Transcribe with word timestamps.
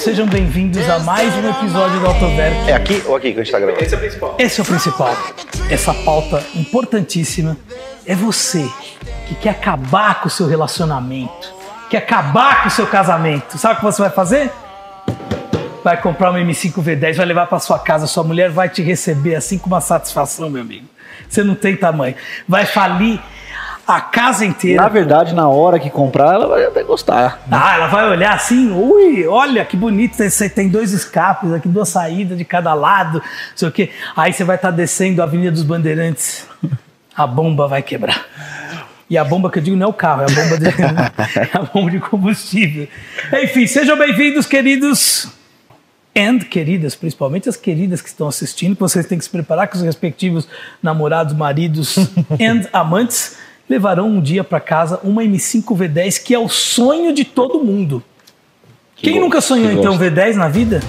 Sejam 0.00 0.26
bem-vindos 0.26 0.88
a 0.88 0.98
mais 1.00 1.34
um 1.34 1.50
episódio 1.50 2.00
do 2.00 2.06
Autoverk. 2.06 2.70
É 2.70 2.72
aqui 2.72 3.02
ou 3.06 3.14
aqui 3.14 3.32
que 3.32 3.40
a 3.40 3.44
gente 3.44 3.52
tá 3.52 3.60
gravando? 3.60 3.84
Esse 3.84 3.94
é 3.94 3.96
o 3.96 4.00
principal. 4.00 4.36
Esse 4.38 4.60
é 4.60 4.62
o 4.62 4.66
principal. 4.66 5.16
Essa 5.70 5.94
pauta 5.94 6.44
importantíssima 6.54 7.56
é 8.06 8.14
você 8.14 8.66
que 9.28 9.34
quer 9.34 9.50
acabar 9.50 10.20
com 10.20 10.28
o 10.28 10.30
seu 10.30 10.46
relacionamento, 10.46 11.54
quer 11.90 11.98
acabar 11.98 12.62
com 12.62 12.68
o 12.68 12.70
seu 12.70 12.86
casamento. 12.86 13.58
Sabe 13.58 13.74
o 13.74 13.76
que 13.76 13.84
você 13.84 14.02
vai 14.02 14.10
fazer? 14.10 14.50
Vai 15.84 16.00
comprar 16.00 16.30
uma 16.30 16.40
M5 16.40 16.82
V10, 16.82 17.16
vai 17.16 17.26
levar 17.26 17.46
para 17.46 17.60
sua 17.60 17.78
casa, 17.78 18.06
sua 18.06 18.24
mulher 18.24 18.50
vai 18.50 18.68
te 18.68 18.82
receber 18.82 19.34
assim 19.34 19.58
com 19.58 19.66
uma 19.66 19.80
satisfação, 19.80 20.48
meu 20.48 20.62
amigo. 20.62 20.86
Você 21.28 21.44
não 21.44 21.54
tem 21.54 21.76
tamanho. 21.76 22.14
Vai 22.48 22.66
falir 22.66 23.20
a 23.96 24.00
casa 24.00 24.44
inteira. 24.44 24.82
Na 24.82 24.88
verdade, 24.88 25.34
na 25.34 25.48
hora 25.48 25.78
que 25.78 25.90
comprar, 25.90 26.34
ela 26.34 26.46
vai 26.46 26.64
até 26.64 26.82
gostar. 26.82 27.40
Ah, 27.50 27.74
ela 27.74 27.86
vai 27.88 28.08
olhar 28.08 28.34
assim, 28.34 28.70
ui, 28.72 29.26
olha 29.26 29.64
que 29.64 29.76
bonito, 29.76 30.16
você 30.16 30.48
tem 30.48 30.68
dois 30.68 30.92
escapes 30.92 31.52
aqui, 31.52 31.68
duas 31.68 31.88
saídas 31.88 32.38
de 32.38 32.44
cada 32.44 32.72
lado, 32.74 33.18
não 33.18 33.56
sei 33.56 33.68
o 33.68 33.72
quê. 33.72 33.90
Aí 34.16 34.32
você 34.32 34.44
vai 34.44 34.56
estar 34.56 34.70
descendo 34.70 35.20
a 35.20 35.24
Avenida 35.24 35.52
dos 35.52 35.62
Bandeirantes, 35.62 36.46
a 37.16 37.26
bomba 37.26 37.66
vai 37.66 37.82
quebrar. 37.82 38.24
E 39.08 39.18
a 39.18 39.24
bomba 39.24 39.50
que 39.50 39.58
eu 39.58 39.62
digo 39.62 39.76
não 39.76 39.86
é 39.86 39.90
o 39.90 39.92
carro, 39.92 40.22
é 40.22 40.24
a 40.24 40.28
bomba 40.28 40.56
de, 40.56 40.66
é 41.40 41.50
a 41.52 41.62
bomba 41.62 41.90
de 41.90 41.98
combustível. 41.98 42.86
Enfim, 43.42 43.66
sejam 43.66 43.98
bem-vindos, 43.98 44.46
queridos 44.46 45.28
and 46.16 46.40
queridas, 46.40 46.94
principalmente 46.94 47.48
as 47.48 47.56
queridas 47.56 48.02
que 48.02 48.08
estão 48.08 48.28
assistindo, 48.28 48.74
que 48.74 48.80
vocês 48.80 49.06
têm 49.06 49.18
que 49.18 49.24
se 49.24 49.30
preparar 49.30 49.68
com 49.68 49.76
os 49.76 49.82
respectivos 49.82 50.48
namorados, 50.82 51.34
maridos 51.34 51.96
and 52.40 52.68
amantes, 52.72 53.36
levarão 53.70 54.08
um 54.08 54.20
dia 54.20 54.42
para 54.42 54.58
casa 54.58 54.98
uma 55.04 55.22
M5 55.22 55.62
V10 55.76 56.20
que 56.24 56.34
é 56.34 56.38
o 56.40 56.48
sonho 56.48 57.14
de 57.14 57.24
todo 57.24 57.62
mundo. 57.62 58.02
Quem 58.96 59.14
go- 59.14 59.20
nunca 59.20 59.40
sonhou 59.40 59.68
que 59.68 59.74
então 59.78 59.96
gosto. 59.96 60.12
V10 60.12 60.34
na 60.34 60.48
vida? 60.48 60.80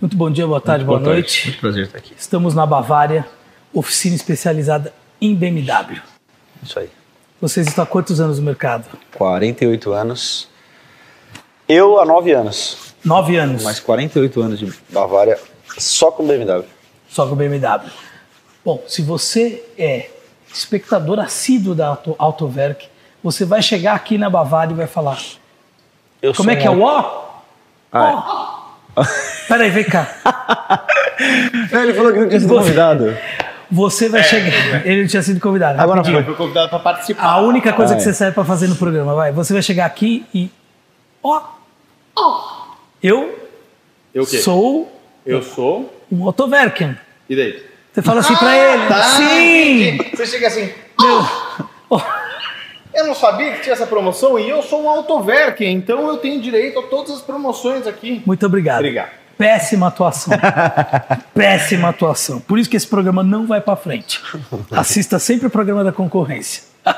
Muito 0.00 0.16
bom 0.16 0.30
dia, 0.30 0.46
boa 0.46 0.60
tarde, 0.60 0.84
boa, 0.84 0.98
noite. 1.00 1.46
Muito 1.48 1.60
prazer 1.60 1.84
estar 1.86 1.98
aqui. 1.98 2.12
Estamos 2.16 2.54
na 2.54 2.66
Bavária, 2.66 3.26
oficina 3.72 4.14
especializada 4.14 4.92
em 5.20 5.34
BMW. 5.34 6.00
Isso 6.62 6.78
aí. 6.78 6.90
Vocês 7.40 7.66
estão 7.66 7.84
há 7.84 7.86
quantos 7.86 8.20
anos 8.20 8.38
no 8.38 8.44
mercado? 8.44 8.84
48 9.16 9.92
anos. 9.92 10.48
Eu 11.68 11.98
há 12.00 12.04
9 12.04 12.32
anos. 12.32 12.94
Nove 13.04 13.36
anos, 13.36 13.62
Mas 13.62 13.80
48 13.80 14.40
anos 14.40 14.58
de 14.58 14.72
Bavária 14.88 15.38
só 15.76 16.10
com 16.10 16.26
BMW. 16.26 16.64
só 17.08 17.26
com 17.26 17.34
BMW. 17.36 17.90
Bom, 18.64 18.82
se 18.88 19.02
você 19.02 19.62
é 19.76 20.08
espectador 20.52 21.18
assíduo 21.18 21.74
da 21.74 21.88
Auto, 21.88 22.14
Autoverk, 22.18 22.88
você 23.22 23.44
vai 23.44 23.60
chegar 23.60 23.94
aqui 23.94 24.16
na 24.16 24.30
Bavária 24.30 24.72
e 24.72 24.76
vai 24.76 24.86
falar: 24.86 25.18
Eu 26.22 26.32
Como 26.32 26.50
é 26.50 26.56
que 26.56 26.66
é 26.66 26.70
o 26.70 26.80
ó? 26.80 27.24
Ah, 27.92 28.62
Ó. 28.96 29.04
Peraí, 29.48 29.70
vem 29.70 29.84
cá. 29.84 30.08
é. 31.72 31.76
Ele 31.82 31.92
falou 31.94 32.12
que 32.12 32.18
não 32.20 32.28
tinha 32.28 32.40
sido 32.40 32.54
convidado. 32.54 33.14
Você 33.70 34.08
vai 34.08 34.22
chegar. 34.22 34.86
Ele 34.86 35.02
não 35.02 35.08
tinha 35.08 35.22
sido 35.22 35.40
convidado. 35.40 35.80
Agora 35.80 35.98
rapidinho. 35.98 36.20
Eu 36.20 36.24
fui 36.26 36.34
convidado 36.34 36.68
para 36.70 36.78
participar. 36.78 37.22
A 37.24 37.40
única 37.40 37.72
coisa 37.72 37.94
Vai. 37.94 37.98
que 37.98 38.04
você 38.04 38.12
serve 38.14 38.34
para 38.34 38.44
fazer 38.44 38.66
no 38.68 38.76
programa, 38.76 39.14
vai. 39.14 39.32
Você 39.32 39.52
vai 39.52 39.62
chegar 39.62 39.86
aqui 39.86 40.24
e. 40.34 40.50
Ó. 41.22 41.40
Ó. 42.16 42.40
Eu 43.02 43.38
Eu 44.14 44.22
o 44.22 44.26
quê? 44.26 44.38
sou 44.38 44.92
Eu 45.26 45.42
sou. 45.42 45.92
um 46.10 46.24
Autoverken. 46.26 46.96
E 47.28 47.34
daí? 47.36 47.62
Você 47.92 48.02
fala 48.02 48.20
assim 48.20 48.34
pra 48.36 48.56
ele. 48.56 48.86
tá, 48.88 49.02
Sim! 49.02 49.82
entendi. 49.88 50.16
Você 50.16 50.26
chega 50.26 50.46
assim. 50.48 50.68
Meu, 51.00 51.26
Eu 52.94 53.06
não 53.08 53.14
sabia 53.14 53.52
que 53.52 53.62
tinha 53.62 53.72
essa 53.72 53.86
promoção 53.86 54.38
e 54.38 54.48
eu 54.48 54.62
sou 54.62 54.84
um 54.84 54.88
Autoverk, 54.88 55.64
então 55.64 56.06
eu 56.08 56.16
tenho 56.18 56.40
direito 56.40 56.78
a 56.78 56.82
todas 56.84 57.12
as 57.12 57.20
promoções 57.22 57.86
aqui. 57.88 58.22
Muito 58.24 58.46
obrigado. 58.46 58.78
Obrigado. 58.78 59.10
Péssima 59.36 59.88
atuação. 59.88 60.32
Péssima 61.34 61.88
atuação. 61.88 62.40
Por 62.40 62.58
isso 62.58 62.70
que 62.70 62.76
esse 62.76 62.86
programa 62.86 63.22
não 63.22 63.46
vai 63.46 63.60
pra 63.60 63.76
frente. 63.76 64.20
Assista 64.70 65.18
sempre 65.18 65.46
o 65.46 65.50
programa 65.50 65.82
da 65.84 65.92
concorrência. 65.92 66.62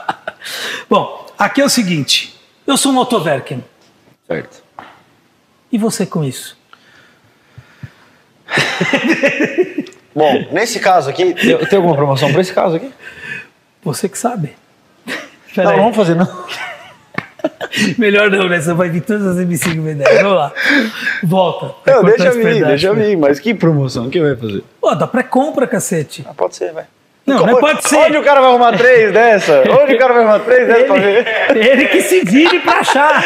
Bom, 0.89 1.27
aqui 1.39 1.61
é 1.61 1.65
o 1.65 1.69
seguinte. 1.69 2.39
Eu 2.67 2.77
sou 2.77 2.93
um 2.93 2.99
Autoverken. 2.99 3.65
Certo. 4.27 4.63
E 5.71 5.79
você 5.79 6.05
com 6.07 6.25
isso? 6.25 6.57
Bom, 10.15 10.49
nesse 10.53 10.81
caso 10.81 11.11
aqui, 11.11 11.35
tem, 11.35 11.77
alguma 11.77 11.95
promoção 11.95 12.33
para 12.33 12.41
esse 12.41 12.53
caso 12.53 12.77
aqui? 12.77 12.93
Você 13.83 14.09
que 14.09 14.17
sabe. 14.17 14.57
Não, 15.07 15.15
Pera 15.55 15.71
aí. 15.71 15.77
não 15.77 15.83
vamos 15.85 15.97
fazer 15.97 16.15
não. 16.15 16.47
Melhor 17.99 18.31
não, 18.31 18.49
né? 18.49 18.61
Você 18.61 18.73
vai 18.73 18.89
vir 18.89 19.03
todas 19.03 19.27
as 19.27 19.37
M5 19.37 19.77
V10. 19.77 20.23
Vamos 20.23 20.39
lá. 20.39 20.53
Volta. 21.23 21.75
Vai 21.85 21.95
Não, 21.95 22.05
deixa 22.05 22.31
vir, 22.33 22.65
deixa 22.65 22.95
vir. 22.95 23.17
Mas 23.17 23.41
que 23.41 23.55
promoção? 23.55 24.09
que 24.11 24.21
vai 24.21 24.37
fazer? 24.37 24.63
Pô, 24.81 24.95
dá 24.95 25.07
pré-compra, 25.07 25.67
cacete. 25.67 26.25
Ah, 26.29 26.35
pode 26.35 26.57
ser, 26.57 26.73
vai. 26.73 26.85
Não, 27.27 27.45
não 27.45 27.59
pode 27.59 27.89
ser. 27.89 27.97
Onde 27.97 28.19
o 28.19 28.23
cara 28.23 28.41
vai 28.41 28.51
arrumar 28.51 28.77
três 28.77 29.13
dessa? 29.13 29.65
Onde 29.83 29.95
o 29.95 29.99
cara 29.99 30.15
vai 30.15 30.23
arrumar 30.23 30.39
três 30.41 30.67
dessa 30.69 30.85
pra 30.85 30.95
ver? 30.95 31.27
Ele, 31.51 31.69
ele 31.69 31.85
que 31.89 32.01
se 32.03 32.21
vire 32.21 32.61
pra 32.61 32.79
achar. 32.79 33.23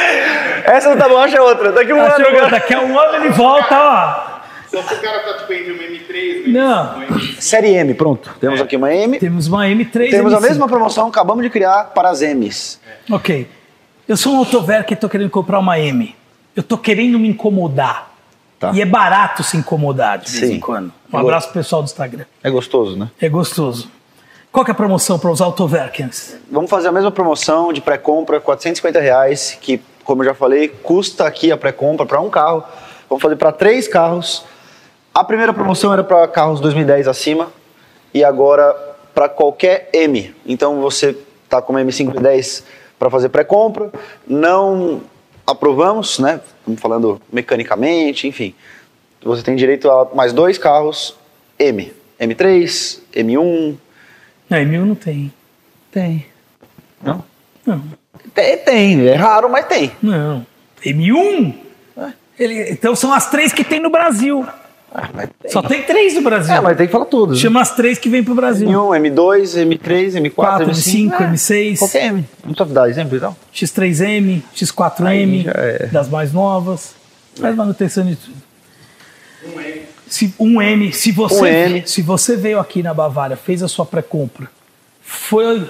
Essa 0.65 0.91
não 0.91 0.97
tá 0.97 1.07
bom, 1.09 1.19
acha 1.19 1.41
outra. 1.43 1.71
Daqui 1.71 1.93
um 1.93 2.01
ano 2.01 2.15
Achou, 2.15 2.27
o 2.27 2.35
cara... 2.35 2.49
daqui 2.51 2.75
a 2.75 2.81
um 2.81 2.99
ano 2.99 3.17
ele 3.17 3.29
volta, 3.29 3.79
ó. 3.79 4.41
Só 4.71 4.83
se 4.83 4.95
o 4.95 5.01
cara 5.01 5.19
tá 5.21 5.35
tipo 5.35 5.53
entre 5.53 5.73
uma 5.73 5.83
M3 5.83 6.47
e 6.47 6.53
Não. 6.53 7.21
Série 7.41 7.75
M, 7.75 7.93
pronto. 7.93 8.31
Temos 8.41 8.61
aqui 8.61 8.77
uma 8.77 8.95
M. 8.95 9.19
Temos 9.19 9.49
uma 9.49 9.67
M3 9.67 10.11
Temos 10.11 10.33
a 10.33 10.39
M5. 10.39 10.43
mesma 10.43 10.69
promoção, 10.69 11.09
acabamos 11.09 11.43
de 11.43 11.51
criar 11.51 11.91
para 11.93 12.09
as 12.09 12.23
M's. 12.23 12.81
Ok. 13.11 13.49
Eu 14.11 14.17
sou 14.17 14.33
um 14.33 14.39
autover 14.39 14.85
que 14.85 14.97
tô 14.97 15.09
querendo 15.09 15.31
comprar 15.31 15.61
uma 15.61 15.79
M. 15.79 16.17
Eu 16.57 16.65
tô 16.65 16.77
querendo 16.77 17.17
me 17.17 17.29
incomodar. 17.29 18.11
Tá. 18.59 18.73
E 18.75 18.83
é 18.83 18.85
barato 18.85 19.45
se 19.45 19.57
incomodar 19.57 20.19
de 20.19 20.33
vez 20.33 20.49
Sim. 20.51 20.57
em 20.57 20.59
quando. 20.59 20.93
Um 21.13 21.17
abraço 21.17 21.47
pro 21.47 21.61
pessoal 21.61 21.81
do 21.81 21.85
Instagram. 21.85 22.25
É 22.43 22.51
gostoso, 22.51 22.97
né? 22.97 23.09
É 23.21 23.29
gostoso. 23.29 23.89
Qual 24.51 24.65
que 24.65 24.73
é 24.73 24.75
a 24.75 24.75
promoção 24.75 25.17
para 25.17 25.31
os 25.31 25.41
autoverkens? 25.41 26.37
Vamos 26.51 26.69
fazer 26.69 26.89
a 26.89 26.93
mesma 26.93 27.13
promoção 27.13 27.73
de 27.73 27.81
pré-compra, 27.81 28.41
450 28.41 28.99
reais, 28.99 29.57
que, 29.61 29.81
como 30.03 30.23
eu 30.23 30.27
já 30.27 30.35
falei, 30.35 30.67
custa 30.67 31.25
aqui 31.25 31.53
a 31.53 31.57
pré-compra 31.57 32.05
para 32.05 32.21
um 32.21 32.29
carro. 32.29 32.65
Vamos 33.09 33.23
fazer 33.23 33.37
para 33.37 33.53
três 33.53 33.87
carros. 33.87 34.45
A 35.15 35.23
primeira 35.23 35.55
promoção 35.55 35.93
era 35.93 36.03
para 36.03 36.27
carros 36.27 36.59
2010 36.59 37.07
acima 37.07 37.47
e 38.13 38.25
agora 38.25 38.75
para 39.15 39.29
qualquer 39.29 39.89
M. 39.93 40.35
Então 40.45 40.81
você 40.81 41.17
está 41.45 41.63
com 41.63 41.73
uma 41.73 41.81
M5 41.81 42.13
V10 42.13 42.65
para 43.01 43.09
fazer 43.09 43.31
pré-compra, 43.31 43.91
não 44.29 45.01
aprovamos, 45.47 46.19
né? 46.19 46.39
Estamos 46.59 46.79
falando 46.79 47.21
mecanicamente, 47.33 48.29
enfim. 48.29 48.55
Você 49.25 49.43
tem 49.43 49.57
direito 49.57 49.91
a 49.91 50.11
mais 50.15 50.35
dois 50.35 50.59
carros 50.59 51.17
M. 51.59 51.91
M3, 52.21 53.01
M1. 53.15 53.77
Não, 54.51 54.59
M1 54.59 54.85
não 54.85 54.95
tem. 54.95 55.33
Tem. 55.91 56.27
Não? 57.03 57.25
Não. 57.65 57.83
Tem, 58.35 58.59
tem. 58.59 59.09
É 59.09 59.15
raro, 59.15 59.49
mas 59.49 59.65
tem. 59.65 59.93
Não. 60.03 60.47
M1? 60.85 61.55
Ele, 62.39 62.71
então 62.71 62.95
são 62.95 63.13
as 63.13 63.31
três 63.31 63.51
que 63.51 63.65
tem 63.65 63.81
no 63.81 63.91
Brasil. 63.91 64.47
Ah, 64.93 65.09
tem. 65.41 65.51
Só 65.51 65.63
tem 65.63 65.83
três 65.85 66.15
no 66.15 66.23
Brasil. 66.23 66.55
É, 66.55 66.61
mas 66.61 66.77
tem 66.77 66.87
que 66.87 66.93
falar 66.93 67.05
todos. 67.05 67.37
né? 67.37 67.43
Chama 67.43 67.61
as 67.61 67.75
três 67.75 67.99
que 67.99 68.09
vem 68.09 68.25
pro 68.25 68.35
Brasil. 68.35 68.69
M1, 68.69 69.13
M2, 69.13 69.65
M3, 69.79 70.15
M4, 70.21 70.31
4, 70.33 70.67
M5. 70.67 71.11
M5, 71.11 71.33
M6, 71.33 71.79
Qualquer 71.79 72.05
M. 72.07 72.25
Não 72.45 72.53
precisa 72.55 72.75
dar 72.75 72.89
exemplo 72.91 73.17
então? 73.17 73.37
X3M, 73.55 74.43
X4M, 74.55 75.07
Aí 75.07 75.43
já 75.43 75.53
é. 75.53 75.87
das 75.87 76.09
mais 76.09 76.33
novas. 76.33 76.95
Faz 77.41 77.55
manutenção 77.55 78.05
de 78.05 78.17
tudo. 78.17 78.37
Se, 80.07 80.35
um 80.41 80.61
M, 80.61 80.93
se 80.93 81.13
você, 81.13 81.41
Um 81.41 81.47
M. 81.47 81.83
se 81.87 82.03
você 82.03 82.37
veio 82.37 82.59
aqui 82.59 82.83
na 82.83 82.93
Bavária, 82.93 83.37
fez 83.37 83.63
a 83.63 83.69
sua 83.69 83.87
pré-compra, 83.87 84.51
foi, 85.01 85.65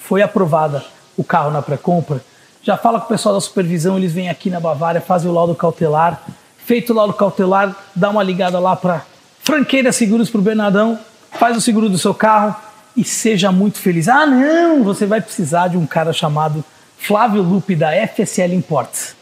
foi 0.00 0.22
aprovada 0.22 0.84
o 1.16 1.22
carro 1.22 1.50
na 1.52 1.62
pré-compra, 1.62 2.20
já 2.62 2.76
fala 2.76 2.98
com 2.98 3.06
o 3.06 3.08
pessoal 3.08 3.34
da 3.36 3.40
supervisão, 3.40 3.96
eles 3.96 4.12
vêm 4.12 4.28
aqui 4.28 4.50
na 4.50 4.58
Bavária, 4.58 5.00
fazem 5.00 5.30
o 5.30 5.32
laudo 5.32 5.54
cautelar. 5.54 6.20
Feito 6.66 6.92
o 6.92 6.96
laudo 6.96 7.14
cautelar, 7.14 7.76
dá 7.94 8.10
uma 8.10 8.24
ligada 8.24 8.58
lá 8.58 8.74
para 8.74 9.06
Franqueira 9.44 9.92
Seguros 9.92 10.28
para 10.28 10.40
o 10.40 10.42
Bernardão, 10.42 10.98
faz 11.30 11.56
o 11.56 11.60
seguro 11.60 11.88
do 11.88 11.96
seu 11.96 12.12
carro 12.12 12.56
e 12.96 13.04
seja 13.04 13.52
muito 13.52 13.78
feliz. 13.78 14.08
Ah, 14.08 14.26
não, 14.26 14.82
você 14.82 15.06
vai 15.06 15.20
precisar 15.20 15.68
de 15.68 15.76
um 15.76 15.86
cara 15.86 16.12
chamado 16.12 16.64
Flávio 16.98 17.40
Lupe 17.40 17.76
da 17.76 17.92
FSL 18.08 18.52
Imports. 18.52 19.14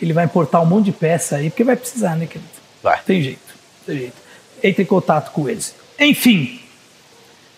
Ele 0.00 0.12
vai 0.12 0.24
importar 0.24 0.60
um 0.60 0.66
monte 0.66 0.84
de 0.84 0.92
peça 0.92 1.34
aí, 1.34 1.50
porque 1.50 1.64
vai 1.64 1.74
precisar, 1.74 2.14
né, 2.14 2.26
querido? 2.26 2.48
Vai. 2.80 3.00
Tem 3.04 3.20
jeito, 3.20 3.40
tem 3.84 3.98
jeito. 3.98 4.16
Entre 4.62 4.84
em 4.84 4.86
contato 4.86 5.32
com 5.32 5.48
eles. 5.48 5.74
Enfim, 5.98 6.60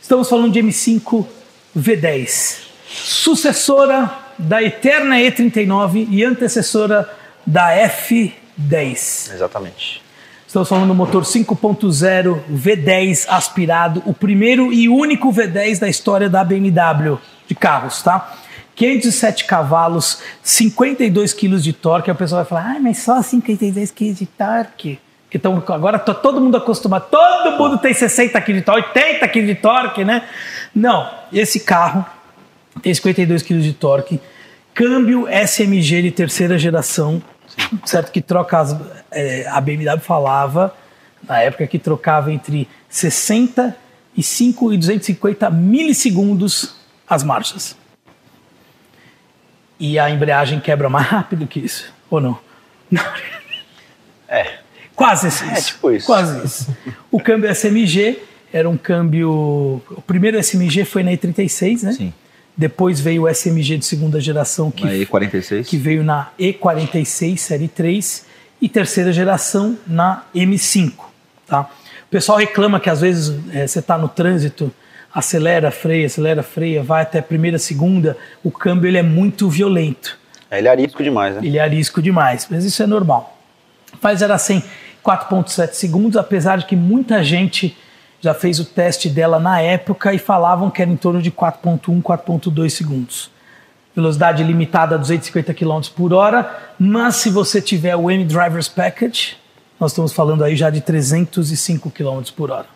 estamos 0.01 0.31
falando 0.31 0.51
de 0.51 0.63
M5 0.63 1.27
V10, 1.77 2.61
sucessora 2.89 4.11
da 4.39 4.63
eterna 4.63 5.17
E39 5.17 6.09
e 6.11 6.25
antecessora 6.25 7.07
da 7.47 7.71
F 7.73 8.35
2010. 8.57 9.33
Exatamente. 9.35 10.03
Estamos 10.47 10.69
falando 10.69 10.89
do 10.89 10.95
motor 10.95 11.23
5.0 11.23 12.41
V10 12.51 13.27
aspirado, 13.29 14.03
o 14.07 14.15
primeiro 14.15 14.73
e 14.73 14.89
único 14.89 15.33
V10 15.33 15.81
da 15.81 15.89
história 15.89 16.31
da 16.31 16.45
BMW 16.45 17.19
de 17.47 17.55
carros, 17.55 18.03
tá? 18.03 18.37
507 18.75 19.45
cavalos, 19.45 20.23
52 20.43 21.33
kg 21.33 21.59
de 21.59 21.73
torque. 21.73 22.11
Aí 22.11 22.15
o 22.15 22.19
pessoal 22.19 22.45
vai 22.45 22.49
falar, 22.49 22.77
ah, 22.77 22.81
mas 22.81 22.99
só 22.99 23.21
52 23.21 23.91
kg 23.91 24.13
de 24.13 24.27
torque. 24.27 24.99
Então 25.35 25.63
agora 25.69 25.99
tá 25.99 26.15
todo 26.15 26.41
mundo 26.41 26.57
acostumado, 26.57 27.09
todo 27.11 27.59
mundo 27.59 27.79
tem 27.79 27.93
60 27.93 28.41
kg 28.41 28.53
de 28.55 28.63
torque, 28.63 28.89
80 28.99 29.29
kg 29.29 29.47
de 29.47 29.55
torque, 29.57 30.05
né? 30.05 30.23
Não, 30.75 31.11
esse 31.33 31.61
carro 31.61 32.07
tem 32.83 32.95
52 32.95 33.43
kg 33.43 33.61
de 33.61 33.73
torque, 33.73 34.21
câmbio 34.73 35.27
SMG 35.29 36.03
de 36.03 36.11
terceira 36.11 36.57
geração, 36.59 37.23
certo? 37.85 38.11
Que 38.11 38.21
troca 38.21 38.59
as, 38.59 38.77
é, 39.11 39.47
a 39.49 39.61
BMW 39.61 39.99
falava 40.01 40.75
na 41.27 41.41
época 41.41 41.67
que 41.67 41.79
trocava 41.79 42.33
entre 42.33 42.69
65 42.89 44.73
e 44.73 44.79
250 44.79 45.51
milissegundos 45.51 46.77
as 47.09 47.23
marchas. 47.23 47.77
E 49.79 49.99
a 49.99 50.09
embreagem 50.11 50.59
quebra 50.61 50.89
mais 50.89 51.07
rápido 51.07 51.47
que 51.47 51.61
isso, 51.61 51.93
ou 52.09 52.21
não? 52.21 52.39
É. 54.29 54.59
Quase 54.95 55.29
isso. 55.29 55.45
É, 55.45 55.55
tipo 55.61 55.91
isso. 55.93 56.07
Quase 56.07 56.45
isso. 56.45 56.77
O 57.11 57.21
câmbio 57.21 57.51
SMG 57.55 58.19
era 58.53 58.69
um 58.69 58.77
câmbio. 58.77 59.31
O 59.91 60.03
primeiro 60.07 60.39
SMG 60.43 60.85
foi 60.85 61.03
na 61.03 61.13
E36, 61.13 61.83
né? 61.83 61.93
Sim. 61.93 62.15
Depois 62.57 63.01
veio 63.01 63.25
o 63.25 63.29
SMG 63.29 63.79
de 63.79 63.85
segunda 63.85 64.21
geração, 64.21 64.71
que, 64.71 64.85
Na 64.85 64.93
E46. 64.93 65.67
que 65.67 65.77
veio 65.77 66.03
na 66.03 66.31
E46 66.39 67.37
Série 67.37 67.69
3 67.69 68.25
e 68.63 68.69
terceira 68.69 69.13
geração 69.13 69.77
na 69.87 70.25
M5. 70.35 70.93
Tá? 71.47 71.69
O 72.07 72.11
pessoal 72.11 72.39
reclama 72.39 72.81
que 72.81 72.89
às 72.89 73.01
vezes 73.01 73.39
eh, 73.53 73.67
você 73.67 73.81
está 73.81 73.99
no 73.99 74.09
trânsito, 74.09 74.73
acelera, 75.13 75.71
freia, 75.71 76.07
acelera, 76.07 76.43
freia, 76.43 76.83
vai 76.83 77.03
até 77.03 77.21
primeira, 77.21 77.59
segunda, 77.59 78.17
o 78.43 78.51
câmbio 78.51 78.89
ele 78.89 78.99
é 78.99 79.03
muito 79.03 79.51
violento. 79.51 80.19
É, 80.51 80.59
ele 80.59 80.69
é 80.69 80.71
arisco 80.71 81.03
demais, 81.03 81.35
né? 81.35 81.41
Ele 81.45 81.59
é 81.59 81.61
arisco 81.61 82.01
demais, 82.01 82.47
mas 82.51 82.65
isso 82.65 82.83
é 82.83 82.87
normal. 82.87 83.39
Faz 84.01 84.23
era 84.23 84.39
100 84.39 84.63
4.7 85.07 85.73
segundos, 85.75 86.17
apesar 86.17 86.59
de 86.59 86.67
que 86.67 86.75
muita 86.75 87.23
gente 87.23 87.77
já 88.21 88.35
fez 88.35 88.59
o 88.59 88.65
teste 88.65 89.09
dela 89.09 89.39
na 89.39 89.61
época 89.61 90.13
e 90.13 90.19
falavam 90.19 90.71
que 90.71 90.83
era 90.83 90.91
em 90.91 90.97
torno 90.97 91.23
de 91.23 91.31
4.1, 91.31 92.03
4.2 92.03 92.71
segundos. 92.71 93.31
Velocidade 93.95 94.43
limitada 94.43 94.95
a 94.95 94.99
250 94.99 95.55
km 95.55 95.81
por 95.95 96.13
hora, 96.13 96.75
mas 96.79 97.17
se 97.17 97.31
você 97.31 97.63
tiver 97.63 97.97
o 97.97 98.11
M 98.11 98.25
Drivers 98.25 98.69
Package, 98.69 99.37
nós 99.81 99.93
estamos 99.93 100.13
falando 100.13 100.45
aí 100.45 100.57
já 100.57 100.69
de 100.71 100.81
305 100.81 101.91
km 101.91 102.23
por 102.37 102.51
hora. 102.51 102.67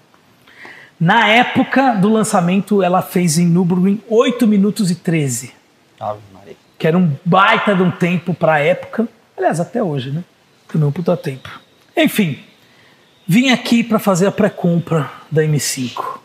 Na 0.98 1.28
época 1.28 1.94
do 1.94 2.10
lançamento, 2.10 2.82
ela 2.82 3.00
fez 3.00 3.38
em 3.38 3.46
Nürburgring 3.46 4.02
8 4.08 4.46
minutos 4.46 4.90
e 4.90 4.94
13 4.94 5.52
Ave 5.98 6.20
Maria. 6.32 6.56
que 6.78 6.86
era 6.86 6.96
um 6.96 7.12
baita 7.24 7.74
de 7.74 7.82
um 7.82 7.90
tempo 7.90 8.34
para 8.34 8.54
a 8.54 8.58
época. 8.58 9.08
Aliás, 9.36 9.60
até 9.60 9.82
hoje, 9.82 10.10
né? 10.10 10.22
Também 10.68 10.88
um 10.88 10.92
puta 10.92 11.16
tempo. 11.16 11.48
Enfim, 11.96 12.38
vim 13.30 13.50
aqui 13.50 13.84
para 13.84 14.00
fazer 14.00 14.26
a 14.26 14.32
pré-compra 14.32 15.08
da 15.30 15.40
M5. 15.44 16.18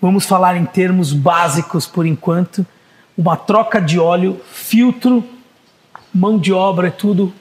Vamos 0.00 0.26
falar 0.26 0.56
em 0.56 0.64
termos 0.64 1.12
básicos 1.12 1.86
por 1.86 2.04
enquanto. 2.04 2.66
Uma 3.16 3.36
troca 3.36 3.80
de 3.80 3.96
óleo, 3.96 4.40
filtro, 4.50 5.22
mão 6.12 6.36
de 6.36 6.52
obra, 6.52 6.88
é 6.88 6.90
tudo. 6.90 7.32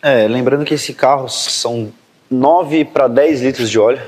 É, 0.00 0.28
lembrando 0.28 0.64
que 0.64 0.74
esse 0.74 0.94
carro 0.94 1.28
são 1.28 1.92
9 2.30 2.84
para 2.84 3.08
10 3.08 3.42
litros 3.42 3.68
de 3.68 3.76
óleo. 3.80 4.02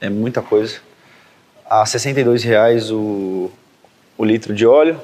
É 0.00 0.08
muita 0.08 0.40
coisa. 0.40 0.78
A 1.68 1.84
62 1.84 2.44
reais 2.44 2.92
o, 2.92 3.50
o 4.16 4.24
litro 4.24 4.54
de 4.54 4.64
óleo. 4.64 5.02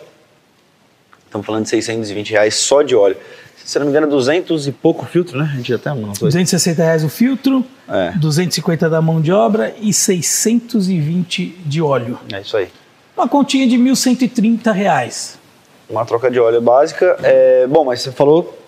Estamos 1.27 1.45
falando 1.45 1.65
de 1.65 1.71
620 1.71 2.31
reais 2.31 2.55
só 2.55 2.83
de 2.83 2.95
óleo. 2.95 3.17
Se 3.65 3.79
não 3.79 3.87
me 3.87 3.91
engano, 3.91 4.07
200 4.09 4.67
e 4.67 4.73
pouco 4.73 5.07
filtro, 5.07 5.39
né? 5.39 5.51
A 5.53 5.57
gente 5.57 5.73
até 5.73 5.91
isso. 5.91 6.21
260 6.21 6.83
reais 6.83 7.05
o 7.05 7.09
filtro, 7.09 7.65
É. 7.89 8.13
250 8.13 8.89
da 8.91 9.01
mão 9.01 9.21
de 9.21 9.33
obra 9.33 9.75
e 9.81 9.93
620 9.93 11.47
de 11.65 11.83
óleo. 11.83 12.19
É 12.33 12.41
isso 12.41 12.57
aí. 12.57 12.69
Uma 13.17 13.29
continha 13.29 13.67
de 13.67 13.77
1.130 13.77 14.73
reais. 14.73 15.39
Uma 15.89 16.05
troca 16.05 16.31
de 16.31 16.39
óleo 16.41 16.61
básica. 16.61 17.17
É, 17.23 17.67
bom, 17.67 17.85
mas 17.85 18.01
você 18.01 18.11
falou 18.11 18.59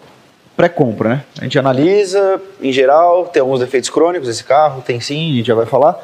pré-compra, 0.56 1.08
né? 1.08 1.24
A 1.38 1.44
gente 1.44 1.58
analisa, 1.58 2.40
em 2.60 2.72
geral, 2.72 3.26
tem 3.26 3.40
alguns 3.40 3.60
defeitos 3.60 3.90
crônicos 3.90 4.28
esse 4.28 4.42
carro, 4.44 4.82
tem 4.82 5.00
sim, 5.00 5.32
a 5.32 5.36
gente 5.36 5.46
já 5.46 5.54
vai 5.54 5.66
falar. 5.66 5.98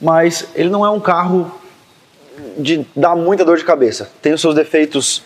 Mas 0.00 0.48
ele 0.54 0.68
não 0.68 0.84
é 0.84 0.90
um 0.90 1.00
carro 1.00 1.50
de 2.58 2.86
dar 2.94 3.14
muita 3.14 3.44
dor 3.44 3.56
de 3.56 3.64
cabeça. 3.64 4.10
Tem 4.20 4.32
os 4.32 4.40
seus 4.40 4.54
defeitos 4.54 5.22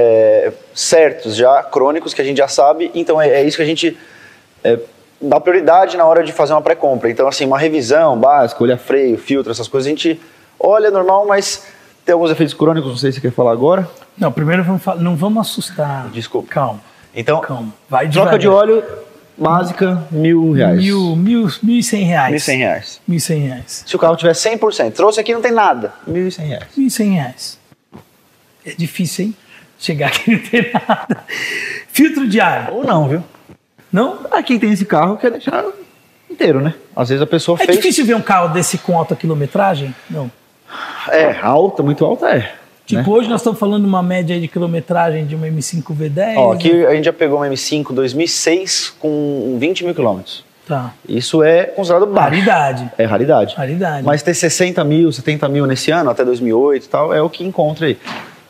é, 0.00 0.52
certos 0.72 1.34
já, 1.34 1.60
crônicos, 1.64 2.14
que 2.14 2.22
a 2.22 2.24
gente 2.24 2.36
já 2.36 2.46
sabe. 2.46 2.90
Então 2.94 3.20
é, 3.20 3.28
é 3.28 3.42
isso 3.42 3.56
que 3.56 3.62
a 3.64 3.66
gente 3.66 3.96
é, 4.62 4.78
dá 5.20 5.40
prioridade 5.40 5.96
na 5.96 6.04
hora 6.04 6.22
de 6.22 6.32
fazer 6.32 6.52
uma 6.52 6.62
pré-compra. 6.62 7.10
Então, 7.10 7.26
assim, 7.26 7.44
uma 7.44 7.58
revisão 7.58 8.16
básica, 8.16 8.62
olhar 8.62 8.78
freio, 8.78 9.18
filtro, 9.18 9.50
essas 9.50 9.66
coisas, 9.66 9.88
a 9.88 9.90
gente 9.90 10.20
olha 10.58 10.88
normal, 10.90 11.26
mas 11.26 11.64
tem 12.04 12.12
alguns 12.12 12.30
defeitos 12.30 12.54
crônicos, 12.54 12.88
não 12.88 12.96
sei 12.96 13.10
se 13.10 13.16
você 13.20 13.28
quer 13.28 13.34
falar 13.34 13.50
agora. 13.52 13.88
Não, 14.16 14.30
primeiro 14.30 14.62
vamos 14.62 14.82
falar, 14.82 15.00
não 15.00 15.16
vamos 15.16 15.48
assustar. 15.48 16.08
Desculpa. 16.10 16.48
Calma, 16.48 16.80
Então, 17.14 17.40
calma. 17.40 17.72
Vai 17.88 18.08
troca 18.08 18.38
devagar. 18.38 18.38
de 18.38 18.48
óleo 18.48 18.84
básica, 19.36 20.04
mil 20.12 20.52
reais. 20.52 20.78
Mil, 20.78 21.16
mil, 21.16 21.48
mil 21.62 21.76
e 21.78 21.82
cem 21.82 22.04
reais. 22.04 22.28
Mil 22.30 22.36
e 22.36 22.40
cem 22.40 22.58
reais. 22.58 23.00
Mil 23.06 23.18
e 23.18 23.20
cem 23.20 23.40
reais. 23.40 23.84
Se 23.86 23.96
o 23.96 23.98
carro 23.98 24.16
tiver 24.16 24.32
100%, 24.32 24.92
trouxe 24.92 25.20
aqui 25.20 25.32
não 25.34 25.40
tem 25.40 25.52
nada, 25.52 25.92
mil 26.06 26.26
e 26.28 26.30
cem 26.32 26.46
reais. 26.46 26.66
Mil 26.76 26.86
e 26.86 26.90
cem 26.90 27.12
reais. 27.14 27.58
É 28.66 28.72
difícil, 28.76 29.26
hein? 29.26 29.36
Chegar 29.78 30.08
aqui 30.08 30.30
não 30.32 30.38
tem 30.38 30.70
nada. 30.72 31.24
Filtro 31.88 32.26
de 32.28 32.40
ar. 32.40 32.70
Ou 32.72 32.84
não, 32.84 33.08
viu? 33.08 33.24
Não? 33.92 34.20
Aqui 34.30 34.58
tem 34.58 34.72
esse 34.72 34.84
carro, 34.84 35.16
quer 35.16 35.30
deixar 35.30 35.64
inteiro, 36.30 36.60
né? 36.60 36.74
Às 36.94 37.08
vezes 37.08 37.22
a 37.22 37.26
pessoa 37.26 37.56
É 37.60 37.64
fez... 37.64 37.78
difícil 37.78 38.04
ver 38.04 38.14
um 38.14 38.20
carro 38.20 38.48
desse 38.52 38.78
com 38.78 38.96
alta 38.96 39.16
quilometragem? 39.16 39.94
Não. 40.10 40.30
É, 41.08 41.38
alta, 41.40 41.82
muito 41.82 42.04
alta 42.04 42.28
é. 42.28 42.52
Tipo, 42.84 43.10
né? 43.10 43.16
hoje 43.18 43.28
nós 43.28 43.40
estamos 43.40 43.58
falando 43.58 43.82
de 43.82 43.88
uma 43.88 44.02
média 44.02 44.38
de 44.40 44.48
quilometragem 44.48 45.26
de 45.26 45.34
uma 45.34 45.46
M5 45.46 45.84
V10. 45.94 46.36
Ó, 46.36 46.52
aqui 46.52 46.86
a 46.86 46.94
gente 46.94 47.04
já 47.04 47.12
pegou 47.12 47.38
uma 47.38 47.46
M5 47.46 47.92
2006 47.92 48.94
com 48.98 49.56
20 49.58 49.84
mil 49.84 49.94
quilômetros. 49.94 50.44
Tá. 50.66 50.92
Isso 51.08 51.42
é 51.42 51.64
considerado 51.64 52.06
baixo. 52.06 52.30
Raridade. 52.30 52.90
É 52.98 53.04
raridade. 53.04 53.54
Raridade. 53.56 54.06
Mas 54.06 54.22
ter 54.22 54.34
60 54.34 54.84
mil, 54.84 55.10
70 55.10 55.48
mil 55.48 55.66
nesse 55.66 55.90
ano, 55.90 56.10
até 56.10 56.24
2008 56.24 56.84
e 56.84 56.88
tal, 56.88 57.14
é 57.14 57.22
o 57.22 57.30
que 57.30 57.42
encontra 57.44 57.86
aí. 57.86 57.98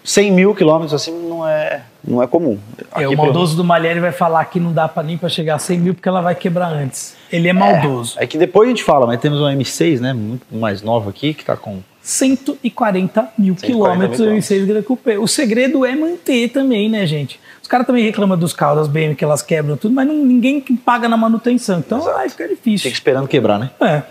100 0.09 0.33
mil 0.33 0.55
quilômetros 0.55 0.95
assim 0.95 1.12
não 1.12 1.47
é, 1.47 1.83
não 2.03 2.23
é 2.23 2.27
comum. 2.27 2.59
É, 2.79 3.05
Aqui, 3.05 3.15
o 3.15 3.19
maldoso 3.19 3.55
do 3.55 3.62
Malheri 3.62 4.00
vai 4.00 4.11
falar 4.11 4.43
que 4.47 4.59
não 4.59 4.73
dá 4.73 4.88
pra 4.88 5.03
nem 5.03 5.19
pra 5.19 5.29
chegar 5.29 5.57
a 5.57 5.59
100 5.59 5.79
mil 5.79 5.95
porque 5.95 6.09
ela 6.09 6.23
vai 6.23 6.35
quebrar 6.35 6.69
antes. 6.69 7.15
Ele 7.31 7.47
é 7.47 7.53
maldoso. 7.53 8.17
É 8.19 8.27
que 8.27 8.38
depois 8.38 8.67
a 8.67 8.71
gente 8.71 8.83
fala, 8.83 9.07
mas 9.07 9.21
temos 9.21 9.38
uma 9.38 9.53
M6, 9.53 10.00
né? 10.00 10.15
Muito 10.15 10.47
mais 10.50 10.81
nova 10.81 11.11
aqui, 11.11 11.35
que 11.35 11.45
tá 11.45 11.59
com. 11.59 11.81
140 12.00 13.33
mil 13.37 13.55
140 13.55 13.67
quilômetros 13.67 14.21
mil 14.21 14.35
em 14.35 14.41
6 14.41 14.67
Gran 14.67 14.81
Coupé. 14.83 15.19
O 15.19 15.29
segredo 15.29 15.85
é 15.85 15.95
manter 15.95 16.49
também, 16.49 16.88
né, 16.88 17.07
gente? 17.07 17.38
Os 17.61 17.69
caras 17.69 17.87
também 17.87 18.03
reclamam 18.03 18.38
dos 18.38 18.55
carros, 18.55 18.79
das 18.79 18.88
BM, 18.88 19.15
que 19.15 19.23
elas 19.23 19.43
quebram 19.43 19.77
tudo, 19.77 19.95
mas 19.95 20.09
não, 20.09 20.15
ninguém 20.15 20.59
paga 20.87 21.07
na 21.07 21.19
manutenção. 21.19 21.81
Então 21.81 21.99
Exato. 21.99 22.17
vai 22.17 22.31
ficar 22.31 22.45
Fica 22.45 22.57
difícil. 22.57 22.91
esperando 22.91 23.29
quebrar, 23.29 23.59
né? 23.59 23.71
É. 23.79 24.03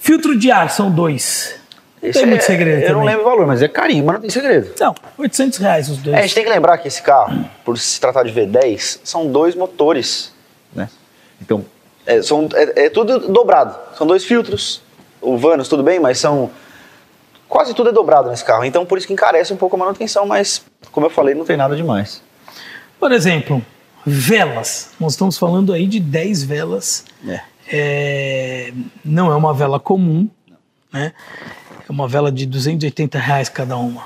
Filtro 0.00 0.36
de 0.36 0.50
ar 0.50 0.68
são 0.68 0.90
dois. 0.90 1.64
Não 2.02 2.08
Esse 2.10 2.18
tem 2.18 2.28
muito 2.28 2.42
é- 2.42 2.44
segredo 2.44 2.82
Eu 2.82 2.94
não 2.94 3.04
lembro 3.04 3.22
o 3.22 3.24
valor, 3.24 3.46
mas 3.46 3.62
é 3.62 3.68
carinho, 3.68 4.04
mas 4.04 4.14
não 4.14 4.20
tem 4.20 4.30
segredo. 4.30 4.72
Não, 4.78 4.94
800 5.16 5.58
reais 5.58 5.88
os 5.88 5.98
dois. 5.98 6.16
É, 6.16 6.20
a 6.20 6.22
gente 6.22 6.34
tem 6.34 6.44
que 6.44 6.50
lembrar 6.50 6.78
que 6.78 6.88
esse 6.88 7.02
carro, 7.02 7.48
por 7.64 7.78
se 7.78 8.00
tratar 8.00 8.22
de 8.22 8.32
V10, 8.32 9.00
são 9.02 9.30
dois 9.30 9.54
motores, 9.54 10.32
né? 10.74 10.88
Então, 11.40 11.64
é, 12.04 12.22
são, 12.22 12.48
é, 12.54 12.86
é 12.86 12.90
tudo 12.90 13.32
dobrado. 13.32 13.76
São 13.96 14.06
dois 14.06 14.24
filtros. 14.24 14.82
O 15.20 15.36
Vanos, 15.36 15.68
tudo 15.68 15.82
bem, 15.82 15.98
mas 15.98 16.18
são... 16.18 16.50
Quase 17.48 17.74
tudo 17.74 17.90
é 17.90 17.92
dobrado 17.92 18.28
nesse 18.28 18.44
carro. 18.44 18.64
Então, 18.64 18.84
por 18.84 18.98
isso 18.98 19.06
que 19.06 19.12
encarece 19.12 19.52
um 19.52 19.56
pouco 19.56 19.76
a 19.76 19.78
manutenção, 19.78 20.26
mas, 20.26 20.64
como 20.90 21.06
eu 21.06 21.10
falei, 21.10 21.34
não 21.34 21.44
tem 21.44 21.56
nada 21.56 21.76
demais. 21.76 22.20
Por 22.98 23.12
exemplo, 23.12 23.64
velas. 24.04 24.90
Nós 24.98 25.12
estamos 25.12 25.38
falando 25.38 25.72
aí 25.72 25.86
de 25.86 26.00
10 26.00 26.42
velas. 26.44 27.04
É. 27.26 27.40
É, 27.68 28.72
não 29.04 29.32
é 29.32 29.36
uma 29.36 29.52
vela 29.52 29.80
comum, 29.80 30.28
né? 30.92 31.12
É 31.88 31.92
uma 31.92 32.08
vela 32.08 32.30
de 32.32 32.46
280 32.46 33.18
reais 33.18 33.48
cada 33.48 33.76
uma. 33.76 34.02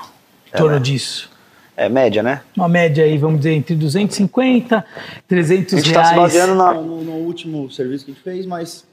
Em 0.47 0.57
torno 0.57 0.75
né? 0.75 0.79
disso. 0.81 1.29
É 1.75 1.89
média, 1.89 2.21
né? 2.21 2.41
Uma 2.55 2.67
média 2.67 3.03
aí, 3.03 3.17
vamos 3.17 3.37
dizer, 3.39 3.53
entre 3.53 3.73
250 3.75 4.85
300 5.27 5.73
A 5.73 5.77
gente 5.77 5.87
está 5.87 6.01
reais. 6.01 6.09
se 6.09 6.15
baseando 6.15 6.55
na- 6.55 6.73
No, 6.73 7.01
no 7.03 7.11
último 7.13 7.71
serviço 7.71 8.05
que 8.05 8.11
a 8.11 8.13
gente 8.13 8.23
fez, 8.23 8.45
mas 8.45 8.85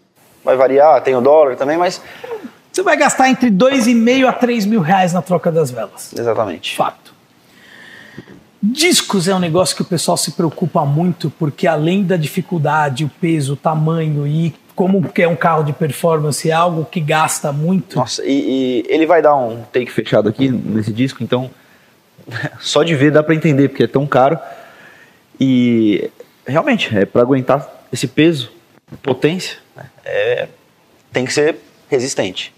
Vai 0.45 0.57
variar, 0.57 1.03
tem 1.03 1.15
o 1.17 1.21
dólar 1.21 1.57
também, 1.57 1.77
mas... 1.77 2.01
Você 2.73 2.83
vai 2.83 2.97
gastar 2.97 3.29
entre 3.29 3.51
2,5 3.51 4.25
a 4.27 4.33
3 4.33 4.65
mil 4.65 4.81
reais 4.81 5.13
na 5.13 5.21
troca 5.21 5.51
das 5.51 5.71
velas. 5.71 6.15
Exatamente. 6.17 6.77
Fato. 6.77 7.13
Discos 8.63 9.29
é 9.29 9.35
um 9.35 9.39
negócio 9.39 9.75
que 9.77 9.83
o 9.83 9.85
pessoal 9.85 10.17
se 10.17 10.33
preocupa 10.33 10.85
muito, 10.85 11.31
porque 11.39 11.67
além 11.67 12.05
da 12.05 12.17
dificuldade, 12.17 13.05
o 13.05 13.11
peso, 13.21 13.55
o 13.55 13.57
tamanho 13.57 14.27
e 14.27 14.55
como 14.79 15.03
que 15.09 15.23
é 15.23 15.27
um 15.27 15.35
carro 15.35 15.65
de 15.65 15.73
performance, 15.73 16.49
é 16.49 16.53
algo 16.53 16.85
que 16.85 17.01
gasta 17.01 17.53
muito. 17.53 17.97
Nossa, 17.97 18.25
e, 18.25 18.85
e 18.85 18.85
ele 18.89 19.07
vai 19.07 19.21
dar 19.21 19.35
um 19.35 19.65
take 19.73 19.91
fechado 19.91 20.29
aqui 20.29 20.49
nesse 20.49 20.93
disco, 20.93 21.21
então 21.21 21.51
só 22.61 22.85
de 22.85 22.95
ver 22.95 23.11
dá 23.11 23.21
para 23.21 23.35
entender, 23.35 23.71
porque 23.71 23.83
é 23.83 23.89
tão 23.89 24.07
caro. 24.07 24.39
E 25.41 26.09
realmente, 26.47 26.97
é 26.97 27.05
para 27.05 27.23
aguentar 27.23 27.69
esse 27.93 28.07
peso, 28.07 28.53
potência, 29.03 29.57
né, 29.75 29.87
é, 30.05 30.49
tem 31.13 31.25
que 31.25 31.33
ser 31.33 31.57
resistente. 31.91 32.55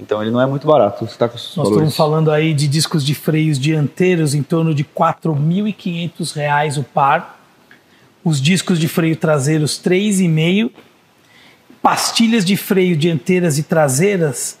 Então 0.00 0.20
ele 0.20 0.32
não 0.32 0.40
é 0.40 0.46
muito 0.46 0.66
barato. 0.66 1.06
Você 1.06 1.16
tá 1.16 1.28
com 1.28 1.34
Nós 1.34 1.54
valores. 1.54 1.74
estamos 1.74 1.96
falando 1.96 2.32
aí 2.32 2.52
de 2.52 2.66
discos 2.66 3.06
de 3.06 3.14
freios 3.14 3.56
dianteiros 3.56 4.34
em 4.34 4.42
torno 4.42 4.74
de 4.74 4.82
4.500 4.82 6.34
reais 6.34 6.76
o 6.76 6.82
par. 6.82 7.40
Os 8.24 8.42
discos 8.42 8.80
de 8.80 8.88
freio 8.88 9.14
traseiros, 9.14 9.80
R$ 9.84 9.90
3,5. 9.90 10.72
Pastilhas 11.82 12.44
de 12.44 12.56
freio 12.56 12.96
dianteiras 12.96 13.58
e 13.58 13.62
traseiras, 13.64 14.56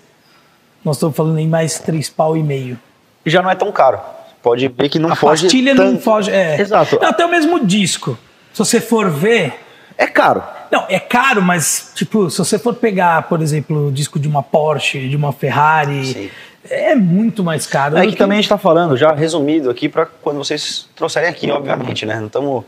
nós 0.84 0.96
estamos 0.96 1.16
falando 1.16 1.38
em 1.38 1.46
mais 1.48 1.78
três 1.78 2.08
pau 2.08 2.36
e 2.36 2.42
meio. 2.42 2.78
E 3.24 3.30
já 3.30 3.40
não 3.40 3.50
é 3.50 3.54
tão 3.54 3.70
caro. 3.70 4.00
Pode 4.42 4.66
ver 4.66 4.88
que 4.88 4.98
não 4.98 5.12
A 5.12 5.14
foge 5.14 5.44
pastilha 5.44 5.72
não 5.72 5.92
tanto. 5.92 6.02
foge. 6.02 6.30
É. 6.32 6.60
Exato. 6.60 6.98
Até 7.04 7.24
o 7.24 7.30
mesmo 7.30 7.64
disco. 7.64 8.18
Se 8.52 8.58
você 8.58 8.80
for 8.80 9.08
ver. 9.08 9.54
É 9.96 10.06
caro. 10.06 10.42
Não, 10.70 10.84
é 10.88 10.98
caro, 10.98 11.40
mas, 11.42 11.92
tipo, 11.94 12.28
se 12.30 12.38
você 12.38 12.58
for 12.58 12.74
pegar, 12.74 13.28
por 13.28 13.40
exemplo, 13.42 13.88
o 13.88 13.92
disco 13.92 14.18
de 14.18 14.26
uma 14.26 14.42
Porsche, 14.42 15.06
de 15.08 15.14
uma 15.14 15.30
Ferrari, 15.32 16.06
Sim. 16.06 16.30
é 16.68 16.94
muito 16.96 17.44
mais 17.44 17.66
caro. 17.66 17.96
É 17.98 18.02
do 18.02 18.10
que 18.10 18.16
também 18.16 18.38
a 18.38 18.40
gente 18.40 18.46
está 18.46 18.56
falando, 18.58 18.96
já 18.96 19.12
resumido 19.12 19.68
aqui, 19.70 19.88
para 19.88 20.06
quando 20.06 20.38
vocês 20.38 20.88
trouxerem 20.96 21.28
aqui, 21.28 21.50
obviamente, 21.50 22.06
né? 22.06 22.18
Não 22.18 22.26
estamos 22.26 22.64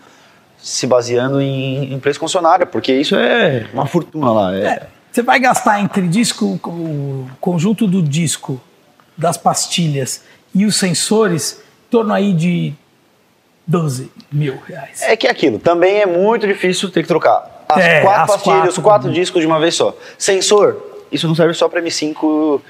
se 0.64 0.86
baseando 0.86 1.42
em, 1.42 1.92
em 1.92 1.98
preço 1.98 2.18
concessionário, 2.18 2.66
porque 2.66 2.90
isso 2.94 3.14
é 3.14 3.66
uma 3.74 3.84
fortuna 3.86 4.32
lá. 4.32 4.56
É, 4.56 4.64
É, 4.64 4.86
você 5.12 5.20
vai 5.22 5.38
gastar 5.38 5.78
entre 5.80 6.08
disco, 6.08 6.58
o 6.64 7.28
conjunto 7.38 7.86
do 7.86 8.00
disco, 8.00 8.58
das 9.14 9.36
pastilhas 9.36 10.22
e 10.54 10.64
os 10.64 10.76
sensores, 10.76 11.60
em 11.86 11.90
torno 11.90 12.14
aí 12.14 12.32
de 12.32 12.72
12 13.66 14.10
mil 14.32 14.58
reais. 14.66 15.02
É 15.02 15.14
que 15.16 15.26
é 15.26 15.30
aquilo, 15.30 15.58
também 15.58 16.00
é 16.00 16.06
muito 16.06 16.46
difícil 16.46 16.90
ter 16.90 17.02
que 17.02 17.08
trocar 17.08 17.64
as 17.68 17.84
É, 17.84 18.00
quatro 18.00 18.22
as 18.22 18.30
pastilhas, 18.30 18.56
quatro. 18.58 18.70
os 18.70 18.78
quatro 18.78 19.12
discos 19.12 19.40
de 19.42 19.46
uma 19.46 19.60
vez 19.60 19.74
só. 19.74 19.94
Sensor, 20.16 20.76
isso 21.12 21.28
não 21.28 21.34
serve 21.34 21.52
só 21.52 21.68
para 21.68 21.82
M5 21.82 22.60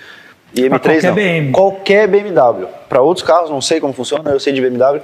e 0.57 0.69
Pra 0.69 0.79
M3, 0.81 0.81
qualquer 0.81 1.03
não. 1.09 1.15
BM. 1.15 1.53
Qualquer 1.53 2.09
BMW. 2.09 2.67
Para 2.89 3.01
outros 3.01 3.25
carros, 3.25 3.51
não 3.51 3.61
sei 3.61 3.79
como 3.81 3.93
funciona, 3.93 4.31
eu 4.31 4.41
sei 4.41 4.53
de 4.53 4.61
BMW. 4.61 5.01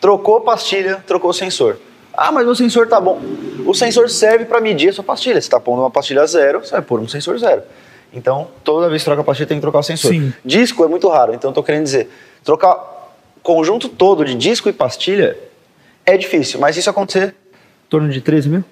Trocou 0.00 0.40
pastilha, 0.40 1.02
trocou 1.06 1.32
sensor. 1.32 1.76
Ah, 2.14 2.30
mas 2.30 2.46
o 2.46 2.54
sensor 2.54 2.86
tá 2.86 3.00
bom. 3.00 3.20
O 3.66 3.74
sensor 3.74 4.08
serve 4.10 4.44
para 4.44 4.60
medir 4.60 4.90
a 4.90 4.92
sua 4.92 5.04
pastilha. 5.04 5.40
Você 5.40 5.46
está 5.46 5.58
pondo 5.58 5.80
uma 5.80 5.90
pastilha 5.90 6.26
zero, 6.26 6.60
você 6.60 6.72
vai 6.72 6.82
pôr 6.82 7.00
um 7.00 7.08
sensor 7.08 7.38
zero. 7.38 7.62
Então, 8.12 8.48
toda 8.62 8.88
vez 8.88 9.02
que 9.02 9.06
troca 9.06 9.22
a 9.22 9.24
pastilha, 9.24 9.46
tem 9.46 9.56
que 9.56 9.62
trocar 9.62 9.78
o 9.78 9.82
sensor. 9.82 10.10
Sim. 10.10 10.32
Disco 10.44 10.84
é 10.84 10.88
muito 10.88 11.08
raro, 11.08 11.34
então 11.34 11.50
estou 11.50 11.64
querendo 11.64 11.84
dizer, 11.84 12.10
trocar 12.44 12.92
conjunto 13.42 13.88
todo 13.88 14.24
de 14.24 14.34
disco 14.34 14.68
e 14.68 14.72
pastilha 14.72 15.36
é 16.04 16.16
difícil, 16.16 16.60
mas 16.60 16.76
isso 16.76 16.90
acontecer 16.90 17.28
em 17.28 17.88
torno 17.88 18.08
de 18.10 18.20
13 18.20 18.48
mil? 18.48 18.64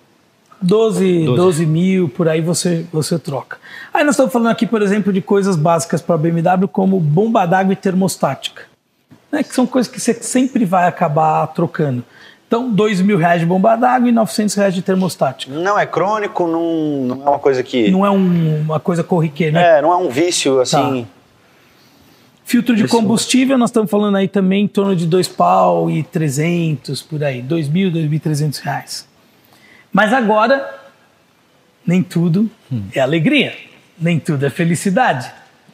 12, 0.62 1.24
12. 1.24 1.36
12 1.36 1.66
mil, 1.66 2.08
por 2.08 2.28
aí 2.28 2.40
você, 2.42 2.84
você 2.92 3.18
troca. 3.18 3.56
Aí 3.94 4.04
nós 4.04 4.14
estamos 4.14 4.32
falando 4.32 4.50
aqui, 4.50 4.66
por 4.66 4.82
exemplo, 4.82 5.12
de 5.12 5.22
coisas 5.22 5.56
básicas 5.56 6.02
para 6.02 6.18
BMW, 6.18 6.68
como 6.68 7.00
bomba 7.00 7.46
d'água 7.46 7.72
e 7.72 7.76
termostática. 7.76 8.64
Né, 9.32 9.42
que 9.42 9.54
são 9.54 9.66
coisas 9.66 9.90
que 9.90 10.00
você 10.00 10.12
sempre 10.12 10.64
vai 10.64 10.86
acabar 10.88 11.46
trocando. 11.48 12.04
Então, 12.50 12.68
2 12.68 13.00
mil 13.00 13.16
reais 13.16 13.38
de 13.38 13.46
bomba 13.46 13.76
d'água 13.76 14.08
e 14.08 14.12
900 14.12 14.56
reais 14.56 14.74
de 14.74 14.82
termostática. 14.82 15.54
Não 15.54 15.78
é 15.78 15.86
crônico, 15.86 16.48
não, 16.48 17.16
não 17.16 17.24
é 17.24 17.30
uma 17.30 17.38
coisa 17.38 17.62
que. 17.62 17.88
Não 17.92 18.04
é 18.04 18.10
um- 18.10 18.62
uma 18.62 18.80
coisa 18.80 19.04
corriqueira, 19.04 19.52
né? 19.52 19.78
é, 19.78 19.82
não 19.82 19.92
é 19.92 19.96
um 19.96 20.08
vício 20.08 20.60
assim. 20.60 21.06
Filtro 22.44 22.74
de 22.74 22.88
combustível, 22.88 23.56
nós 23.56 23.70
estamos 23.70 23.88
falando 23.88 24.16
aí 24.16 24.26
também 24.26 24.64
em 24.64 24.66
torno 24.66 24.96
de 24.96 25.06
2 25.06 25.28
pau 25.28 25.88
e 25.88 26.02
300, 26.02 27.00
por 27.02 27.22
aí. 27.22 27.40
2 27.40 27.68
mil, 27.68 27.88
2.300 27.92 28.58
reais. 28.58 29.08
Mas 29.92 30.12
agora, 30.12 30.68
nem 31.86 32.02
tudo 32.02 32.50
é 32.92 32.98
alegria. 32.98 33.54
Nem 33.96 34.18
tudo 34.18 34.44
é 34.44 34.50
felicidade. 34.50 35.30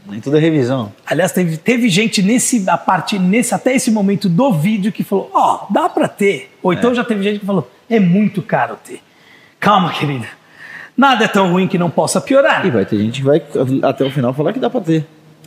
Nem 0.08 0.20
tudo 0.20 0.36
é 0.36 0.40
revisão. 0.40 0.92
Aliás, 1.04 1.32
teve, 1.32 1.56
teve 1.56 1.88
gente 1.88 2.22
nesse, 2.22 2.68
a 2.68 2.78
partir, 2.78 3.18
nesse, 3.18 3.54
até 3.54 3.74
esse 3.74 3.90
momento 3.90 4.28
do 4.28 4.52
vídeo 4.52 4.92
que 4.92 5.02
falou, 5.02 5.30
ó, 5.34 5.66
dá 5.70 5.88
pra 5.88 6.08
ter. 6.08 6.52
Ou 6.62 6.72
então 6.72 6.94
já 6.94 7.04
teve 7.04 7.22
gente 7.22 7.40
que 7.40 7.46
falou, 7.46 7.70
é 7.90 7.98
muito 7.98 8.42
caro 8.42 8.78
ter. 8.84 9.00
Calma, 9.58 9.92
querida. 9.92 10.26
Nada 10.96 11.24
é 11.24 11.28
tão 11.28 11.52
ruim 11.52 11.68
que 11.68 11.76
não 11.76 11.90
possa 11.90 12.20
piorar. 12.20 12.64
E 12.64 12.70
vai 12.70 12.86
ter 12.86 12.98
gente 12.98 13.20
que 13.20 13.26
vai 13.26 13.42
até 13.82 14.04
o 14.04 14.10
final 14.10 14.32
falar 14.32 14.52
que 14.52 14.60
dá 14.60 14.70
pra 14.70 14.80
ter. 14.80 15.06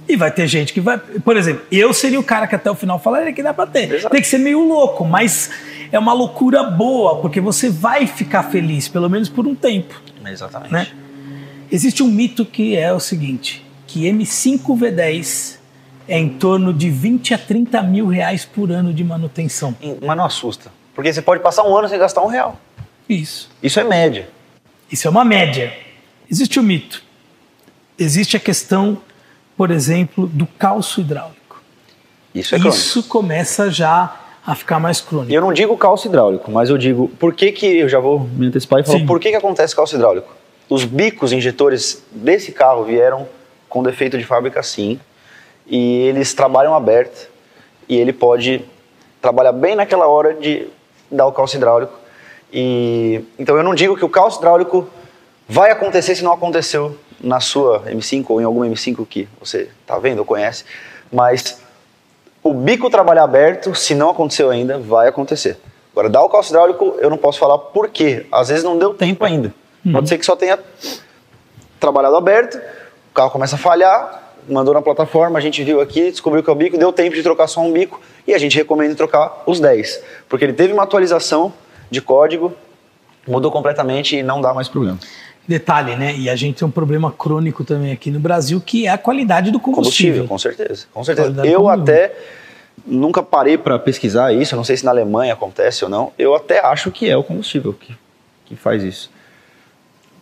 E 0.09 0.15
vai 0.15 0.31
ter 0.31 0.47
gente 0.47 0.73
que 0.73 0.81
vai. 0.81 0.97
Por 0.97 1.37
exemplo, 1.37 1.63
eu 1.71 1.93
seria 1.93 2.19
o 2.19 2.23
cara 2.23 2.47
que 2.47 2.55
até 2.55 2.69
o 2.69 2.73
final 2.73 2.97
falaria 2.97 3.31
que 3.31 3.43
dá 3.43 3.53
pra 3.53 3.67
ter. 3.67 3.93
Exato. 3.93 4.09
Tem 4.11 4.19
que 4.19 4.27
ser 4.27 4.39
meio 4.39 4.67
louco, 4.67 5.05
mas 5.05 5.51
é 5.91 5.99
uma 5.99 6.13
loucura 6.13 6.63
boa, 6.63 7.21
porque 7.21 7.39
você 7.39 7.69
vai 7.69 8.07
ficar 8.07 8.43
feliz, 8.43 8.87
pelo 8.87 9.07
menos 9.07 9.29
por 9.29 9.45
um 9.45 9.53
tempo. 9.53 10.01
Exatamente. 10.25 10.73
Né? 10.73 10.87
Existe 11.71 12.01
um 12.01 12.07
mito 12.07 12.43
que 12.43 12.75
é 12.75 12.91
o 12.91 12.99
seguinte: 12.99 13.63
que 13.89 14.05
M5 14.05 14.61
V10 14.67 15.57
é 16.07 16.19
em 16.19 16.29
torno 16.29 16.71
de 16.71 16.91
20 16.91 17.33
a 17.33 17.37
30 17.39 17.81
mil 17.81 18.05
reais 18.07 18.45
por 18.45 18.71
ano 18.71 18.93
de 18.93 19.03
manutenção. 19.03 19.75
Mas 20.05 20.15
não 20.15 20.25
assusta. 20.25 20.71
Porque 20.93 21.11
você 21.11 21.23
pode 21.23 21.41
passar 21.41 21.63
um 21.63 21.75
ano 21.75 21.89
sem 21.89 21.97
gastar 21.97 22.21
um 22.21 22.27
real. 22.27 22.55
Isso. 23.07 23.49
Isso 23.63 23.79
é 23.79 23.83
média. 23.83 24.29
Isso 24.91 25.07
é 25.07 25.09
uma 25.09 25.25
média. 25.25 25.73
Existe 26.29 26.59
o 26.59 26.63
mito. 26.63 27.01
Existe 27.97 28.37
a 28.37 28.39
questão, 28.39 28.99
por 29.57 29.71
exemplo, 29.71 30.27
do 30.27 30.45
calço 30.45 31.01
hidráulico. 31.01 31.59
Isso 32.33 32.53
é 32.53 32.59
crônico. 32.59 32.77
Isso 32.79 33.03
começa 33.03 33.71
já 33.71 34.15
a 34.45 34.53
ficar 34.53 34.79
mais 34.79 34.99
E 34.99 35.03
crônico. 35.03 35.33
eu 35.33 35.41
não 35.41 35.51
digo 35.51 35.75
calço 35.77 36.07
hidráulico, 36.07 36.51
mas 36.51 36.69
eu 36.69 36.77
digo 36.77 37.07
por 37.19 37.33
que 37.33 37.51
que 37.51 37.65
eu 37.65 37.89
já 37.89 37.99
vou 37.99 38.19
me 38.19 38.47
antecipar 38.47 38.81
e 38.81 38.83
falar 38.83 38.99
Sim. 38.99 39.05
por 39.07 39.19
que 39.19 39.31
que 39.31 39.35
acontece 39.35 39.75
calço 39.75 39.95
hidráulico. 39.95 40.31
Os 40.69 40.85
bicos 40.85 41.31
injetores 41.33 42.03
desse 42.11 42.51
carro 42.51 42.83
vieram 42.83 43.27
com 43.69 43.83
defeito 43.83 44.17
de 44.17 44.25
fábrica 44.25 44.61
sim, 44.63 44.99
e 45.65 46.01
eles 46.07 46.33
trabalham 46.33 46.73
aberto 46.73 47.29
e 47.87 47.95
ele 47.95 48.11
pode 48.11 48.65
trabalhar 49.21 49.51
bem 49.51 49.75
naquela 49.75 50.07
hora 50.07 50.33
de 50.33 50.67
dar 51.11 51.27
o 51.27 51.31
calço 51.31 51.55
hidráulico. 51.55 51.93
E 52.51 53.23
então 53.37 53.55
eu 53.55 53.63
não 53.63 53.75
digo 53.75 53.95
que 53.95 54.03
o 54.03 54.09
calço 54.09 54.39
hidráulico 54.39 54.89
vai 55.47 55.71
acontecer 55.71 56.15
se 56.15 56.23
não 56.23 56.33
aconteceu 56.33 56.97
na 57.21 57.39
sua 57.39 57.81
M5 57.83 58.25
ou 58.29 58.41
em 58.41 58.43
alguma 58.43 58.65
M5 58.67 59.05
que 59.07 59.27
você 59.39 59.69
está 59.81 59.99
vendo 59.99 60.19
ou 60.19 60.25
conhece, 60.25 60.63
mas 61.11 61.61
o 62.41 62.53
bico 62.53 62.89
trabalhar 62.89 63.23
aberto, 63.23 63.75
se 63.75 63.93
não 63.93 64.09
aconteceu 64.09 64.49
ainda, 64.49 64.79
vai 64.79 65.07
acontecer. 65.07 65.57
Agora, 65.91 66.09
dar 66.09 66.23
o 66.23 66.29
calço 66.29 66.49
hidráulico, 66.51 66.95
eu 66.99 67.09
não 67.09 67.17
posso 67.17 67.39
falar 67.39 67.57
por 67.57 67.89
quê. 67.89 68.25
Às 68.31 68.49
vezes 68.49 68.63
não 68.63 68.77
deu 68.77 68.93
tempo 68.93 69.25
ainda. 69.25 69.53
Pode 69.91 70.07
ser 70.07 70.17
que 70.17 70.25
só 70.25 70.35
tenha 70.35 70.57
trabalhado 71.79 72.15
aberto, 72.15 72.59
carro 73.19 73.31
começa 73.31 73.57
a 73.57 73.59
falhar, 73.59 74.33
mandou 74.47 74.73
na 74.73 74.81
plataforma, 74.81 75.37
a 75.37 75.41
gente 75.41 75.61
viu 75.61 75.81
aqui, 75.81 76.09
descobriu 76.09 76.41
que 76.41 76.49
é 76.49 76.53
o 76.53 76.55
bico, 76.55 76.77
deu 76.77 76.93
tempo 76.93 77.13
de 77.13 77.21
trocar 77.21 77.47
só 77.47 77.59
um 77.59 77.73
bico 77.73 77.99
e 78.25 78.33
a 78.33 78.37
gente 78.37 78.55
recomenda 78.55 78.95
trocar 78.95 79.43
os 79.45 79.59
10. 79.59 80.01
Porque 80.29 80.45
ele 80.45 80.53
teve 80.53 80.71
uma 80.71 80.83
atualização 80.83 81.51
de 81.91 82.01
código, 82.01 82.53
mudou 83.27 83.51
completamente 83.51 84.15
e 84.15 84.23
não 84.23 84.39
dá 84.39 84.53
mais 84.53 84.69
problema. 84.69 84.97
Detalhe, 85.45 85.97
né? 85.97 86.15
E 86.15 86.29
a 86.29 86.35
gente 86.37 86.59
tem 86.59 86.67
um 86.67 86.71
problema 86.71 87.11
crônico 87.11 87.65
também 87.65 87.91
aqui 87.91 88.09
no 88.09 88.21
Brasil, 88.21 88.61
que 88.61 88.87
é 88.87 88.89
a 88.89 88.97
qualidade 88.97 89.51
do 89.51 89.59
combustível. 89.59 90.25
Combustível, 90.25 90.27
com 90.27 90.37
certeza. 90.37 90.87
Com 90.93 91.03
certeza. 91.03 91.45
Eu 91.45 91.67
até 91.67 92.15
nunca 92.87 93.21
parei 93.21 93.57
para 93.57 93.77
pesquisar 93.77 94.31
isso, 94.31 94.55
não 94.55 94.63
sei 94.63 94.77
se 94.77 94.85
na 94.85 94.91
Alemanha 94.91 95.33
acontece 95.33 95.83
ou 95.83 95.89
não. 95.89 96.13
Eu 96.17 96.33
até 96.35 96.65
acho 96.65 96.89
que 96.89 97.09
é 97.09 97.17
o 97.17 97.23
combustível 97.23 97.73
que, 97.73 97.97
que 98.45 98.55
faz 98.55 98.81
isso. 98.81 99.11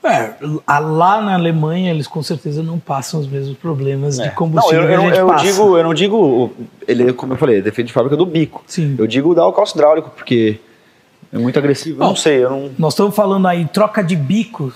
É, 0.04 0.34
a- 0.66 0.80
lá 0.80 1.22
na 1.22 1.34
Alemanha 1.34 1.92
eles 1.92 2.08
com 2.08 2.22
certeza 2.24 2.62
não 2.64 2.80
passam 2.80 3.20
os 3.20 3.28
mesmos 3.28 3.58
problemas 3.58 4.16
de 4.18 4.24
É. 4.28 4.30
combustível 4.30 4.84
não, 4.84 4.90
eu, 4.92 5.00
que 5.00 5.06
a 5.06 5.10
eu, 5.10 5.16
eu 5.16 5.28
passa. 5.28 5.46
digo, 5.46 5.78
eu 5.78 5.84
não 5.84 5.94
digo, 5.94 6.52
ele, 6.88 7.12
como 7.14 7.34
eu 7.34 7.38
falei, 7.38 7.58
é 7.58 7.62
defeito 7.62 7.88
de 7.88 7.94
fábrica 7.94 8.16
do 8.16 8.26
bico. 8.26 8.64
Sim. 8.68 8.96
Eu 8.98 9.08
digo 9.08 9.34
dar 9.36 9.46
o 9.48 9.54
calço 9.54 9.76
hidráulico, 9.76 10.10
porque 10.16 10.60
é 11.34 11.38
muito 11.38 11.58
agressivo. 11.60 11.96
Eu 11.98 12.00
Bom, 12.00 12.08
não 12.10 12.16
sei, 12.16 12.44
eu 12.44 12.50
não. 12.50 12.70
Nós 12.78 12.94
estamos 12.94 13.16
falando 13.16 13.48
aí 13.48 13.66
troca 13.66 14.04
de 14.04 14.16
bico 14.16 14.72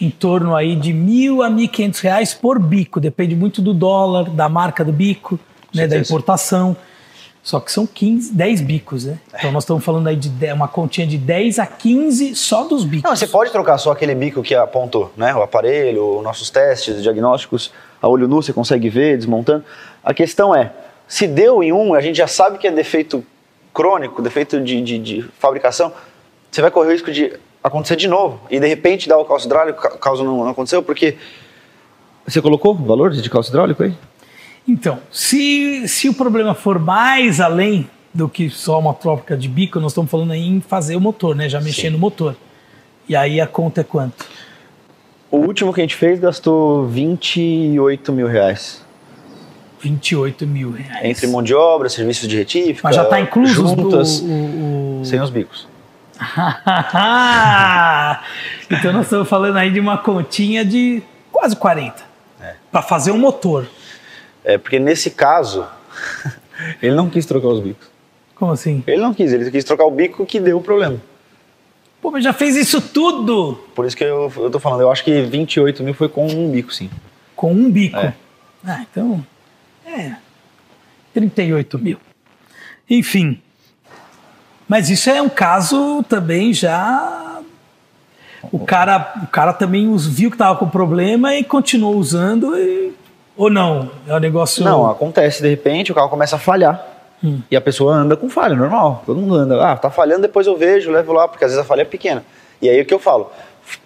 em 0.00 0.10
torno 0.10 0.54
aí 0.54 0.76
de 0.76 0.92
mil 0.92 1.42
a 1.42 1.50
mil 1.50 1.68
quinhentos 1.68 2.00
reais 2.00 2.32
por 2.32 2.58
bico. 2.60 3.00
Depende 3.00 3.34
muito 3.34 3.60
do 3.60 3.74
dólar, 3.74 4.30
da 4.30 4.48
marca 4.48 4.84
do 4.84 4.92
bico, 4.92 5.40
né, 5.74 5.86
da 5.88 5.98
importação. 5.98 6.76
Só 7.42 7.60
que 7.60 7.72
são 7.72 7.86
15, 7.86 8.32
10 8.34 8.60
bicos, 8.60 9.04
né? 9.06 9.18
Então 9.34 9.50
nós 9.52 9.62
estamos 9.64 9.82
falando 9.82 10.06
aí 10.06 10.16
de 10.16 10.28
de- 10.28 10.52
uma 10.52 10.68
continha 10.68 11.06
de 11.06 11.16
10 11.16 11.58
a 11.58 11.66
15 11.66 12.34
só 12.34 12.64
dos 12.64 12.84
bicos. 12.84 13.08
Não, 13.08 13.16
você 13.16 13.26
pode 13.26 13.50
trocar 13.50 13.78
só 13.78 13.90
aquele 13.92 14.14
bico 14.14 14.42
que 14.42 14.54
apontou, 14.54 15.10
né? 15.16 15.34
O 15.34 15.42
aparelho, 15.42 16.18
os 16.18 16.22
nossos 16.22 16.50
testes, 16.50 17.02
diagnósticos, 17.02 17.72
a 18.02 18.08
olho 18.08 18.28
nu 18.28 18.42
você 18.42 18.52
consegue 18.52 18.88
ver 18.90 19.16
desmontando. 19.16 19.64
A 20.04 20.12
questão 20.12 20.54
é, 20.54 20.72
se 21.06 21.26
deu 21.26 21.62
em 21.62 21.72
um, 21.72 21.94
a 21.94 22.00
gente 22.00 22.16
já 22.16 22.26
sabe 22.26 22.58
que 22.58 22.66
é 22.66 22.70
defeito 22.70 23.24
crônico, 23.72 24.20
defeito 24.20 24.60
de, 24.60 24.82
de, 24.82 24.98
de 24.98 25.22
fabricação, 25.38 25.92
você 26.50 26.60
vai 26.60 26.70
correr 26.70 26.88
o 26.88 26.92
risco 26.92 27.10
de 27.10 27.32
acontecer 27.64 27.96
de 27.96 28.08
novo. 28.08 28.40
E 28.50 28.60
de 28.60 28.66
repente 28.66 29.08
dar 29.08 29.16
o 29.18 29.24
calço 29.24 29.46
hidráulico, 29.46 29.80
ca- 29.80 29.96
causa 29.96 30.22
não, 30.22 30.38
não 30.38 30.48
aconteceu, 30.50 30.82
porque. 30.82 31.16
Você 32.26 32.42
colocou 32.42 32.72
o 32.72 32.74
valor 32.74 33.10
de 33.10 33.30
calço 33.30 33.50
hidráulico 33.50 33.82
aí? 33.82 33.94
Então, 34.68 34.98
se, 35.10 35.88
se 35.88 36.08
o 36.10 36.14
problema 36.14 36.54
for 36.54 36.78
mais 36.78 37.40
além 37.40 37.88
do 38.12 38.28
que 38.28 38.50
só 38.50 38.78
uma 38.78 38.92
troca 38.92 39.34
de 39.36 39.48
bico, 39.48 39.80
nós 39.80 39.92
estamos 39.92 40.10
falando 40.10 40.32
aí 40.32 40.46
em 40.46 40.60
fazer 40.60 40.94
o 40.96 41.00
motor, 41.00 41.34
né? 41.34 41.48
Já 41.48 41.58
mexer 41.60 41.88
no 41.90 41.98
motor. 41.98 42.36
E 43.08 43.16
aí 43.16 43.40
a 43.40 43.46
conta 43.46 43.80
é 43.80 43.84
quanto? 43.84 44.26
O 45.30 45.38
último 45.38 45.72
que 45.72 45.80
a 45.80 45.84
gente 45.84 45.96
fez 45.96 46.20
gastou 46.20 46.86
28 46.86 48.12
mil 48.12 48.26
reais. 48.26 48.84
28 49.80 50.46
mil 50.46 50.72
reais. 50.72 51.04
Entre 51.04 51.26
mão 51.28 51.42
de 51.42 51.54
obra, 51.54 51.88
serviços 51.88 52.28
de 52.28 52.36
retífica. 52.36 52.80
Mas 52.84 52.96
já 52.96 53.04
está 53.04 53.18
incluso 53.20 53.54
juntas, 53.54 54.20
o, 54.20 54.26
o- 54.26 55.00
sem 55.04 55.20
os 55.20 55.30
bicos. 55.30 55.66
então 58.70 58.92
nós 58.92 59.04
estamos 59.06 59.28
falando 59.28 59.56
aí 59.56 59.70
de 59.70 59.78
uma 59.80 59.98
continha 59.98 60.64
de 60.64 61.02
quase 61.30 61.54
40. 61.56 62.02
É. 62.40 62.54
Para 62.72 62.82
fazer 62.82 63.12
um 63.12 63.18
motor. 63.18 63.66
É, 64.48 64.56
porque 64.56 64.78
nesse 64.78 65.10
caso, 65.10 65.66
ele 66.80 66.94
não 66.94 67.10
quis 67.10 67.26
trocar 67.26 67.48
os 67.48 67.60
bicos. 67.60 67.86
Como 68.34 68.50
assim? 68.50 68.82
Ele 68.86 69.02
não 69.02 69.12
quis, 69.12 69.30
ele 69.30 69.50
quis 69.50 69.62
trocar 69.62 69.84
o 69.84 69.90
bico 69.90 70.24
que 70.24 70.40
deu 70.40 70.56
o 70.56 70.62
problema. 70.62 70.98
Pô, 72.00 72.10
mas 72.10 72.24
já 72.24 72.32
fez 72.32 72.56
isso 72.56 72.80
tudo 72.80 73.60
Por 73.74 73.84
isso 73.84 73.94
que 73.94 74.04
eu, 74.04 74.32
eu 74.36 74.50
tô 74.50 74.58
falando, 74.58 74.80
eu 74.80 74.90
acho 74.90 75.04
que 75.04 75.20
28 75.20 75.82
mil 75.82 75.92
foi 75.92 76.08
com 76.08 76.26
um 76.26 76.50
bico, 76.50 76.72
sim. 76.72 76.88
com 77.36 77.52
um 77.52 77.70
bico. 77.70 77.98
É. 77.98 78.14
Ah, 78.64 78.86
então. 78.90 79.22
É. 79.84 80.14
38 81.12 81.78
mil. 81.78 81.98
Enfim. 82.88 83.42
Mas 84.66 84.88
isso 84.88 85.10
é 85.10 85.20
um 85.20 85.28
caso 85.28 86.02
também 86.04 86.54
já. 86.54 87.42
O 88.50 88.64
cara, 88.64 89.14
o 89.24 89.26
cara 89.26 89.52
também 89.52 89.94
viu 89.94 90.30
que 90.30 90.36
estava 90.36 90.58
com 90.58 90.70
problema 90.70 91.34
e 91.34 91.44
continuou 91.44 91.96
usando. 91.96 92.56
E... 92.56 92.94
Ou 93.38 93.48
não? 93.48 93.88
É 94.06 94.14
um 94.14 94.18
negócio. 94.18 94.64
Não, 94.64 94.90
acontece, 94.90 95.40
de 95.40 95.48
repente 95.48 95.92
o 95.92 95.94
carro 95.94 96.08
começa 96.08 96.34
a 96.36 96.38
falhar. 96.40 96.84
Hum. 97.22 97.40
E 97.48 97.56
a 97.56 97.60
pessoa 97.60 97.94
anda 97.94 98.16
com 98.16 98.28
falha, 98.28 98.56
normal. 98.56 99.02
Todo 99.06 99.20
mundo 99.20 99.36
anda. 99.36 99.64
Ah, 99.64 99.76
tá 99.76 99.90
falhando, 99.90 100.22
depois 100.22 100.46
eu 100.46 100.56
vejo, 100.56 100.90
levo 100.90 101.12
lá, 101.12 101.28
porque 101.28 101.44
às 101.44 101.52
vezes 101.52 101.64
a 101.64 101.66
falha 101.66 101.82
é 101.82 101.84
pequena. 101.84 102.24
E 102.60 102.68
aí 102.68 102.80
o 102.80 102.84
que 102.84 102.92
eu 102.92 102.98
falo? 102.98 103.30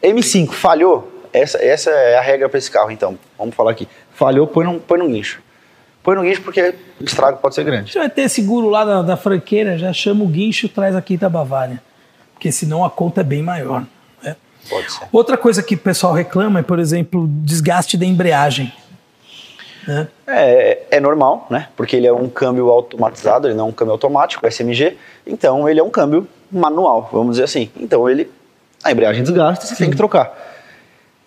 M5, 0.02 0.52
falhou? 0.52 1.10
Essa, 1.32 1.62
essa 1.62 1.90
é 1.90 2.16
a 2.16 2.22
regra 2.22 2.48
para 2.48 2.58
esse 2.58 2.70
carro, 2.70 2.90
então. 2.90 3.18
Vamos 3.38 3.54
falar 3.54 3.70
aqui. 3.72 3.86
Falhou, 4.14 4.46
põe 4.46 4.64
no, 4.64 4.80
põe 4.80 4.98
no 4.98 5.08
guincho. 5.08 5.40
Põe 6.02 6.16
no 6.16 6.22
guincho 6.22 6.42
porque 6.42 6.74
o 7.00 7.04
estrago 7.04 7.38
pode 7.38 7.54
ser 7.54 7.64
grande. 7.64 7.92
Você 7.92 7.98
vai 7.98 8.08
ter 8.10 8.28
seguro 8.30 8.68
lá 8.70 8.84
da, 8.84 9.02
da 9.02 9.16
franqueira, 9.16 9.76
já 9.78 9.92
chama 9.92 10.24
o 10.24 10.28
guincho 10.28 10.66
e 10.66 10.68
traz 10.68 10.96
aqui 10.96 11.16
da 11.16 11.28
Bavária. 11.28 11.80
Porque 12.34 12.50
senão 12.50 12.84
a 12.84 12.90
conta 12.90 13.20
é 13.20 13.24
bem 13.24 13.42
maior. 13.42 13.84
né? 14.22 14.36
Pode 14.68 14.92
ser. 14.92 15.06
Outra 15.12 15.36
coisa 15.36 15.62
que 15.62 15.74
o 15.74 15.78
pessoal 15.78 16.12
reclama 16.12 16.60
é, 16.60 16.62
por 16.62 16.78
exemplo, 16.78 17.26
desgaste 17.28 17.96
da 17.96 18.04
embreagem. 18.04 18.72
Né? 19.86 20.08
É, 20.26 20.82
é 20.92 21.00
normal, 21.00 21.46
né? 21.50 21.68
Porque 21.76 21.96
ele 21.96 22.06
é 22.06 22.12
um 22.12 22.28
câmbio 22.28 22.68
automatizado, 22.70 23.48
ele 23.48 23.54
não 23.54 23.66
é 23.66 23.68
um 23.68 23.72
câmbio 23.72 23.92
automático, 23.92 24.46
SMG. 24.46 24.96
Então 25.26 25.68
ele 25.68 25.80
é 25.80 25.82
um 25.82 25.90
câmbio 25.90 26.26
manual, 26.50 27.08
vamos 27.12 27.32
dizer 27.32 27.44
assim. 27.44 27.70
Então 27.76 28.08
ele. 28.08 28.30
A 28.84 28.90
embreagem 28.90 29.22
desgasta, 29.22 29.64
você 29.66 29.76
tem 29.76 29.90
que 29.90 29.96
trocar. 29.96 30.32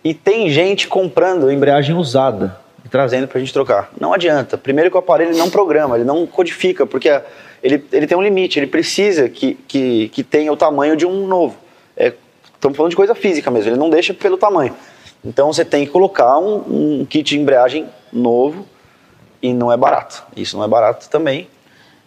E 0.04 0.14
tem 0.14 0.50
gente 0.50 0.88
comprando 0.88 1.50
embreagem 1.52 1.96
usada 1.96 2.58
e 2.86 2.90
trazendo 2.90 3.28
pra 3.28 3.40
gente 3.40 3.52
trocar. 3.54 3.90
Não 4.00 4.14
adianta. 4.14 4.58
Primeiro 4.58 4.92
que 4.92 4.96
o 4.96 5.00
aparelho 5.00 5.36
não 5.36 5.50
programa, 5.50 5.96
ele 5.96 6.04
não 6.04 6.28
codifica, 6.28 6.86
porque 6.86 7.10
a- 7.10 7.24
ele, 7.64 7.84
ele 7.92 8.06
tem 8.06 8.18
um 8.18 8.22
limite, 8.22 8.60
ele 8.60 8.68
precisa 8.68 9.28
que, 9.30 9.56
que, 9.68 10.10
que 10.10 10.24
tenha 10.24 10.52
o 10.54 10.58
tamanho 10.58 10.96
de 10.96 11.06
um 11.06 11.26
novo. 11.26 11.56
É, 11.98 12.14
estamos 12.54 12.78
falando 12.78 12.92
de 12.92 12.96
coisa 12.96 13.16
física 13.16 13.50
mesmo, 13.50 13.72
ele 13.72 13.80
não 13.80 13.90
deixa 13.90 14.14
pelo 14.14 14.38
tamanho. 14.38 14.76
Então 15.24 15.52
você 15.52 15.66
tem 15.66 15.86
que 15.86 15.92
colocar 15.92 16.38
um, 16.38 17.00
um 17.02 17.06
kit 17.10 17.24
de 17.24 17.40
embreagem 17.40 17.88
novo 18.16 18.66
e 19.42 19.54
não 19.54 19.72
é 19.72 19.78
barato. 19.78 20.24
Isso 20.36 20.58
não 20.58 20.64
é 20.64 20.68
barato 20.68 21.10
também. 21.10 21.48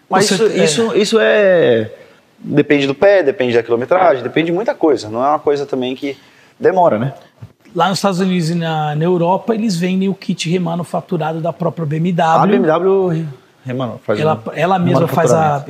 Mas 0.08 0.30
isso, 0.30 0.46
é. 0.46 0.64
isso, 0.64 0.96
isso 0.96 1.18
é. 1.20 1.90
Depende 2.38 2.86
do 2.86 2.94
pé, 2.94 3.22
depende 3.22 3.54
da 3.54 3.62
quilometragem, 3.62 4.22
depende 4.22 4.46
de 4.46 4.52
muita 4.52 4.74
coisa. 4.74 5.08
Não 5.08 5.24
é 5.24 5.28
uma 5.28 5.38
coisa 5.38 5.66
também 5.66 5.94
que 5.94 6.16
demora, 6.58 6.98
né? 6.98 7.12
Lá 7.74 7.88
nos 7.88 7.98
Estados 7.98 8.20
Unidos 8.20 8.48
e 8.50 8.54
na, 8.54 8.94
na 8.94 9.04
Europa, 9.04 9.54
eles 9.54 9.76
vendem 9.76 10.08
o 10.08 10.14
kit 10.14 10.48
remanufaturado 10.48 11.40
da 11.40 11.52
própria 11.52 11.84
BMW. 11.84 12.22
A 12.22 12.46
BMW, 12.46 13.26
mano, 13.74 14.00
faz 14.02 14.20
ela, 14.20 14.42
um 14.46 14.52
ela 14.52 14.78
mesma 14.78 15.08
faz 15.08 15.32
a, 15.32 15.64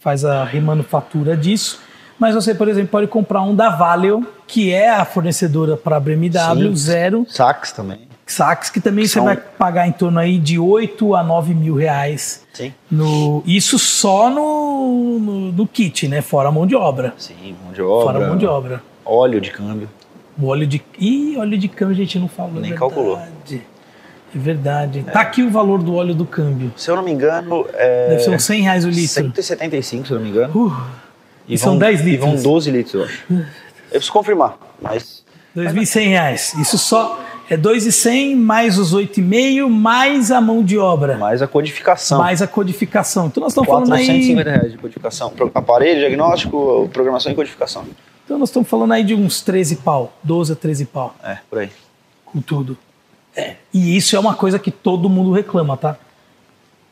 faz 0.00 0.24
a 0.24 0.44
remanufatura 0.44 1.36
disso. 1.36 1.80
Mas 2.18 2.34
você, 2.34 2.54
por 2.54 2.68
exemplo, 2.68 2.88
pode 2.88 3.06
comprar 3.06 3.42
um 3.42 3.54
da 3.54 3.70
Valeo, 3.70 4.26
que 4.46 4.72
é 4.72 4.90
a 4.90 5.04
fornecedora 5.04 5.76
para 5.76 5.96
a 5.96 6.00
BMW, 6.00 6.68
Sim. 6.68 6.76
zero 6.76 7.26
Sax 7.28 7.72
também. 7.72 8.08
Saques, 8.32 8.70
que 8.70 8.80
também 8.80 9.06
São- 9.06 9.22
você 9.24 9.34
vai 9.34 9.36
pagar 9.36 9.86
em 9.88 9.92
torno 9.92 10.18
aí 10.18 10.38
de 10.38 10.58
8 10.58 11.14
a 11.14 11.22
9 11.22 11.54
mil 11.54 11.74
reais. 11.74 12.44
Sim. 12.52 12.72
No, 12.90 13.42
isso 13.46 13.78
só 13.78 14.30
no, 14.30 15.18
no, 15.18 15.52
no 15.52 15.66
kit, 15.66 16.08
né? 16.08 16.20
Fora 16.22 16.48
a 16.48 16.52
mão 16.52 16.66
de 16.66 16.74
obra. 16.74 17.14
Sim, 17.18 17.56
mão 17.62 17.72
de 17.72 17.82
obra. 17.82 18.04
Fora 18.12 18.24
a 18.24 18.28
mão 18.28 18.36
de 18.38 18.46
obra. 18.46 18.82
Óleo 19.04 19.40
de 19.40 19.50
câmbio. 19.50 19.88
O 20.38 20.46
óleo 20.46 20.66
de. 20.66 20.82
Ih, 20.98 21.36
óleo 21.36 21.56
de 21.58 21.68
câmbio 21.68 21.94
a 21.94 21.98
gente 21.98 22.18
não 22.18 22.28
falou. 22.28 22.54
Nem 22.60 22.72
é 22.72 22.76
calculou. 22.76 23.16
verdade. 23.16 23.62
É 24.34 24.38
verdade. 24.38 25.02
Tá 25.12 25.20
aqui 25.20 25.42
o 25.42 25.50
valor 25.50 25.80
do 25.82 25.94
óleo 25.94 26.14
do 26.14 26.24
câmbio. 26.26 26.72
Se 26.76 26.90
eu 26.90 26.96
não 26.96 27.02
me 27.04 27.12
engano, 27.12 27.66
é. 27.74 28.08
Deve 28.10 28.22
ser 28.24 28.30
uns 28.30 28.42
100 28.44 28.62
reais 28.62 28.84
o 28.84 28.88
litro. 28.88 29.06
175, 29.08 30.06
se 30.06 30.12
eu 30.12 30.16
não 30.16 30.24
me 30.24 30.30
engano. 30.30 30.66
Uh, 30.66 30.76
E, 31.46 31.54
e 31.54 31.58
são 31.58 31.78
10 31.78 32.00
E 32.00 32.16
vão 32.16 32.28
litros. 32.30 32.42
12 32.42 32.70
litros, 32.70 32.94
eu 32.94 33.04
acho. 33.04 33.24
Eu 33.30 33.44
preciso 33.90 34.12
confirmar, 34.12 34.56
mas 34.82 35.22
2.100 35.56 36.08
reais. 36.08 36.54
Isso 36.54 36.76
só 36.78 37.20
é 37.50 37.56
2.100 37.56 38.36
mais 38.36 38.78
os 38.78 38.94
8,5 38.94 39.68
mais 39.68 40.30
a 40.30 40.40
mão 40.40 40.62
de 40.62 40.78
obra. 40.78 41.16
mais 41.16 41.42
a 41.42 41.46
codificação. 41.46 42.18
Mais 42.18 42.40
a 42.42 42.46
codificação. 42.46 43.26
Então 43.26 43.42
nós 43.42 43.52
estamos 43.52 43.68
falando 43.68 43.92
aí. 43.92 44.06
450 44.06 44.50
reais 44.50 44.72
de 44.72 44.78
codificação. 44.78 45.32
Aparelho, 45.54 46.00
diagnóstico, 46.00 46.88
programação 46.92 47.32
e 47.32 47.34
codificação. 47.34 47.84
Então 48.24 48.38
nós 48.38 48.48
estamos 48.48 48.68
falando 48.68 48.92
aí 48.92 49.04
de 49.04 49.14
uns 49.14 49.42
13 49.42 49.76
pau, 49.76 50.12
12 50.22 50.52
a 50.52 50.56
13 50.56 50.86
pau, 50.86 51.14
É, 51.22 51.38
por 51.50 51.58
aí. 51.58 51.70
com 52.24 52.40
tudo. 52.40 52.76
É. 53.36 53.56
E 53.72 53.96
isso 53.96 54.16
é 54.16 54.18
uma 54.18 54.34
coisa 54.34 54.58
que 54.58 54.70
todo 54.70 55.08
mundo 55.08 55.32
reclama, 55.32 55.76
tá? 55.76 55.96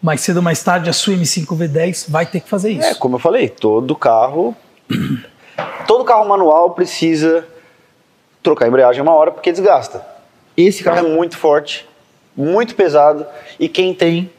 Mais 0.03 0.21
cedo 0.21 0.39
ou 0.39 0.43
mais 0.43 0.63
tarde 0.63 0.91
a 0.91 0.93
sua 0.93 1.15
M5 1.15 1.47
V10 1.47 2.11
vai 2.11 2.27
ter 2.27 2.41
que 2.41 2.49
fazer 2.49 2.73
isso. 2.73 2.87
É, 2.89 2.95
como 2.95 3.15
eu 3.15 3.21
falei, 3.21 3.49
todo 3.49 3.95
carro. 3.95 4.55
todo 5.87 6.05
carro 6.05 6.29
manual 6.29 6.71
precisa 6.73 7.47
trocar 8.43 8.65
a 8.67 8.69
embreagem 8.69 9.01
uma 9.01 9.13
hora 9.15 9.31
porque 9.31 9.53
desgasta. 9.53 10.05
Esse 10.57 10.85
carro 10.85 11.07
é 11.07 11.11
muito 11.11 11.37
forte, 11.37 11.89
muito 12.37 12.75
pesado 12.75 13.25
e 13.59 13.69
quem 13.69 13.95
tem 13.95 14.31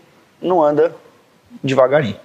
não 0.42 0.62
anda 0.62 0.96
devagarinho. 1.64 2.18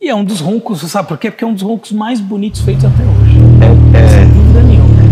E 0.00 0.08
é 0.08 0.14
um 0.14 0.24
dos 0.24 0.40
roncos, 0.40 0.80
você 0.80 0.88
sabe 0.88 1.08
por 1.08 1.18
quê? 1.18 1.30
Porque 1.30 1.44
é 1.44 1.46
um 1.46 1.54
dos 1.54 1.62
roncos 1.62 1.90
mais 1.90 2.20
bonitos 2.20 2.60
feitos 2.60 2.84
até 2.84 3.02
hoje. 3.02 3.38
É, 3.94 4.08
Sem 4.08 4.28
dúvida 4.28 4.62
nenhuma. 4.62 5.02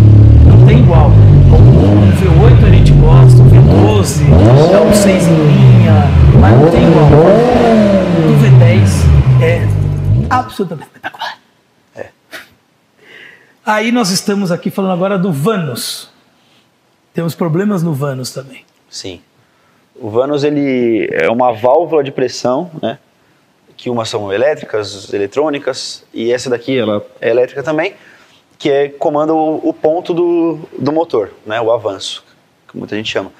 Não 0.46 0.66
tem 0.66 0.80
igual. 0.80 1.08
O 1.10 2.12
V8 2.20 2.66
a 2.66 2.70
gente 2.70 2.92
gosta, 2.92 3.42
o 3.42 3.46
V12, 3.46 4.72
é 4.72 4.80
um 4.80 4.92
6 4.92 5.26
em 5.26 5.34
linha, 5.34 6.04
mas 6.38 6.60
não 6.60 6.70
tem 6.70 6.82
igual. 6.82 7.06
O 8.28 8.32
V10 8.38 9.42
é 9.42 9.66
absolutamente 10.28 10.88
espetacular. 10.88 11.38
É. 11.96 12.06
Aí 13.64 13.90
nós 13.90 14.10
estamos 14.10 14.52
aqui 14.52 14.70
falando 14.70 14.92
agora 14.92 15.18
do 15.18 15.32
Vanos. 15.32 16.11
Temos 17.14 17.34
problemas 17.34 17.82
no 17.82 17.92
Vanos 17.92 18.30
também. 18.30 18.64
Sim. 18.88 19.20
O 19.94 20.08
Vanos 20.08 20.44
ele 20.44 21.08
é 21.12 21.30
uma 21.30 21.52
válvula 21.52 22.02
de 22.02 22.10
pressão, 22.10 22.70
né? 22.82 22.98
Que 23.76 23.90
umas 23.90 24.08
são 24.08 24.32
elétricas, 24.32 25.12
eletrônicas, 25.12 26.04
e 26.12 26.32
essa 26.32 26.48
daqui 26.48 26.78
ela 26.78 27.04
é 27.20 27.30
elétrica 27.30 27.62
também, 27.62 27.94
que 28.58 28.70
é 28.70 28.88
comanda 28.88 29.34
o, 29.34 29.68
o 29.68 29.74
ponto 29.74 30.14
do, 30.14 30.60
do 30.78 30.92
motor, 30.92 31.30
né? 31.44 31.60
O 31.60 31.70
avanço, 31.70 32.24
que 32.68 32.78
muita 32.78 32.96
gente 32.96 33.10
chama. 33.10 33.30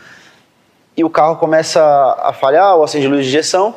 E 0.95 1.03
o 1.03 1.09
carro 1.09 1.37
começa 1.37 1.83
a 2.23 2.33
falhar, 2.33 2.77
ou 2.77 2.85
acende 2.85 3.09
luz 3.09 3.25
de 3.25 3.29
injeção, 3.31 3.75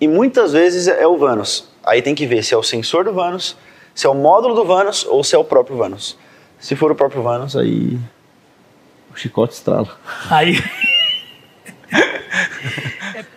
e 0.00 0.08
muitas 0.08 0.52
vezes 0.52 0.88
é 0.88 1.06
o 1.06 1.18
Vanos. 1.18 1.68
Aí 1.84 2.00
tem 2.00 2.14
que 2.14 2.26
ver 2.26 2.42
se 2.42 2.54
é 2.54 2.56
o 2.56 2.62
sensor 2.62 3.04
do 3.04 3.12
Vanos, 3.12 3.56
se 3.94 4.06
é 4.06 4.10
o 4.10 4.14
módulo 4.14 4.54
do 4.54 4.64
Vanos 4.64 5.04
ou 5.04 5.22
se 5.22 5.34
é 5.34 5.38
o 5.38 5.44
próprio 5.44 5.76
Vanos. 5.76 6.16
Se 6.58 6.74
for 6.74 6.90
o 6.90 6.94
próprio 6.94 7.22
Vanos, 7.22 7.56
aí 7.56 7.98
o 9.12 9.16
chicote 9.16 9.54
estrala. 9.54 9.88
Aí. 10.30 10.58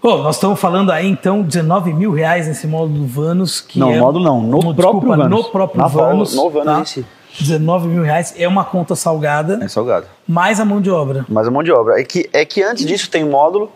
Pô, 0.00 0.18
nós 0.18 0.34
estamos 0.34 0.58
falando 0.58 0.90
aí 0.90 1.06
então 1.06 1.42
19 1.42 1.92
mil 1.94 2.10
reais 2.12 2.48
nesse 2.48 2.66
módulo 2.66 3.00
do 3.00 3.06
Vanos. 3.06 3.60
Que 3.60 3.78
Não, 3.78 3.92
é, 3.92 3.98
módulo 4.00 4.24
não, 4.24 4.42
no 4.42 4.58
Desculpa, 4.58 4.82
próprio 4.82 5.08
Vanos. 5.10 5.30
No 5.30 5.44
próprio 5.50 5.80
Na 5.80 5.86
Vanos. 5.86 6.34
no 6.34 6.50
Vanos 6.50 6.74
tá? 6.74 6.80
em 6.80 6.84
si. 6.84 7.06
19 7.38 7.86
mil 7.86 8.02
reais 8.02 8.34
é 8.36 8.46
uma 8.46 8.64
conta 8.64 8.94
salgada, 8.96 9.58
É 9.62 9.68
salgado. 9.68 10.06
mais 10.28 10.60
a 10.60 10.64
mão 10.64 10.80
de 10.82 10.90
obra. 10.90 11.24
Mas 11.28 11.46
a 11.46 11.50
mão 11.50 11.62
de 11.62 11.70
obra. 11.72 11.98
É 12.00 12.04
que, 12.04 12.28
é 12.32 12.44
que 12.44 12.62
antes 12.62 12.84
disso 12.84 13.08
tem 13.08 13.24
um 13.24 13.30
módulo, 13.30 13.72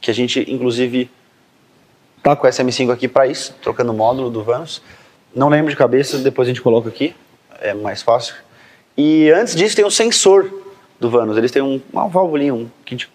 que 0.00 0.10
a 0.10 0.14
gente 0.14 0.40
inclusive 0.50 1.10
tá 2.22 2.34
com 2.36 2.46
o 2.46 2.50
SM5 2.50 2.90
aqui 2.92 3.06
para 3.08 3.26
isso, 3.26 3.54
trocando 3.60 3.92
o 3.92 3.94
módulo 3.94 4.30
do 4.30 4.42
Vanos. 4.42 4.80
Não 5.34 5.48
lembro 5.48 5.70
de 5.70 5.76
cabeça, 5.76 6.16
depois 6.18 6.46
a 6.46 6.50
gente 6.50 6.62
coloca 6.62 6.88
aqui, 6.88 7.14
é 7.60 7.74
mais 7.74 8.02
fácil. 8.02 8.34
E 8.96 9.30
antes 9.30 9.54
disso 9.54 9.76
tem 9.76 9.84
um 9.84 9.90
sensor 9.90 10.48
do 10.98 11.10
Vanos, 11.10 11.36
eles 11.36 11.50
têm 11.50 11.62
um, 11.62 11.80
uma 11.92 12.08
válvulinha, 12.08 12.54
um, 12.54 12.68
que 12.84 12.94
a 12.94 12.98
gente, 12.98 13.10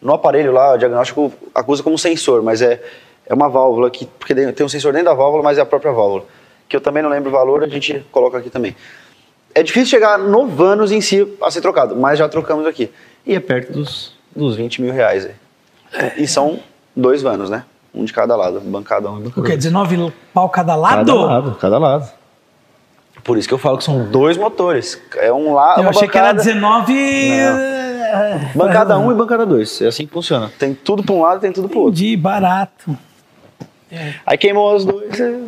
no 0.00 0.12
aparelho 0.14 0.52
lá, 0.52 0.74
o 0.74 0.78
diagnóstico 0.78 1.32
acusa 1.54 1.82
como 1.82 1.98
sensor, 1.98 2.42
mas 2.42 2.62
é, 2.62 2.82
é 3.26 3.34
uma 3.34 3.48
válvula, 3.48 3.90
que, 3.90 4.06
porque 4.06 4.34
tem 4.34 4.66
um 4.66 4.68
sensor 4.68 4.92
dentro 4.92 5.06
da 5.06 5.14
válvula, 5.14 5.42
mas 5.42 5.58
é 5.58 5.60
a 5.60 5.66
própria 5.66 5.92
válvula. 5.92 6.24
Que 6.68 6.76
eu 6.76 6.80
também 6.80 7.02
não 7.02 7.10
lembro 7.10 7.28
o 7.28 7.32
valor, 7.32 7.64
a 7.64 7.68
gente 7.68 8.04
coloca 8.12 8.38
aqui 8.38 8.50
também. 8.50 8.76
É 9.54 9.62
difícil 9.62 9.88
chegar 9.88 10.18
no 10.18 10.46
Vanos 10.46 10.92
em 10.92 11.00
si 11.00 11.26
a 11.42 11.50
ser 11.50 11.60
trocado, 11.60 11.96
mas 11.96 12.18
já 12.18 12.28
trocamos 12.28 12.66
aqui. 12.66 12.90
E 13.26 13.34
é 13.34 13.40
perto 13.40 13.72
dos, 13.72 14.14
dos 14.34 14.54
20 14.54 14.82
mil 14.82 14.92
reais 14.92 15.26
aí. 15.26 16.14
E 16.16 16.26
são 16.26 16.60
dois 16.94 17.22
Vanos, 17.22 17.50
né? 17.50 17.64
Um 17.92 18.04
de 18.04 18.12
cada 18.12 18.36
lado, 18.36 18.60
bancada 18.60 19.10
um 19.10 19.16
O 19.16 19.20
bancada 19.20 19.48
quê? 19.48 19.56
19 19.56 20.12
pau 20.32 20.48
cada 20.48 20.76
lado? 20.76 21.06
Cada 21.06 21.14
lado, 21.20 21.54
cada 21.60 21.78
lado. 21.78 22.19
Por 23.30 23.38
isso 23.38 23.46
que 23.46 23.54
eu 23.54 23.58
falo 23.58 23.78
que 23.78 23.84
são 23.84 24.10
dois 24.10 24.36
motores. 24.36 25.00
É 25.14 25.32
um 25.32 25.54
lá, 25.54 25.76
Eu 25.78 25.88
achei 25.88 26.08
que 26.08 26.18
era 26.18 26.32
bancada, 26.32 26.42
19. 26.42 26.92
Não. 26.92 27.58
eh, 27.60 28.50
bancada 28.56 28.98
1 28.98 29.06
um 29.06 29.12
e 29.12 29.14
bancada 29.14 29.46
2. 29.46 29.82
É 29.82 29.86
assim 29.86 30.04
que 30.04 30.12
funciona. 30.12 30.50
Tem 30.58 30.74
tudo 30.74 31.04
para 31.04 31.14
um 31.14 31.20
lado 31.22 31.38
e 31.38 31.40
tem 31.42 31.52
tudo 31.52 31.68
para 31.68 31.78
outro. 31.78 31.92
Entendi, 31.92 32.16
barato. 32.16 32.98
Aí 34.26 34.36
queimou 34.36 34.74
os 34.74 34.84
dois. 34.84 35.20
é- 35.20 35.38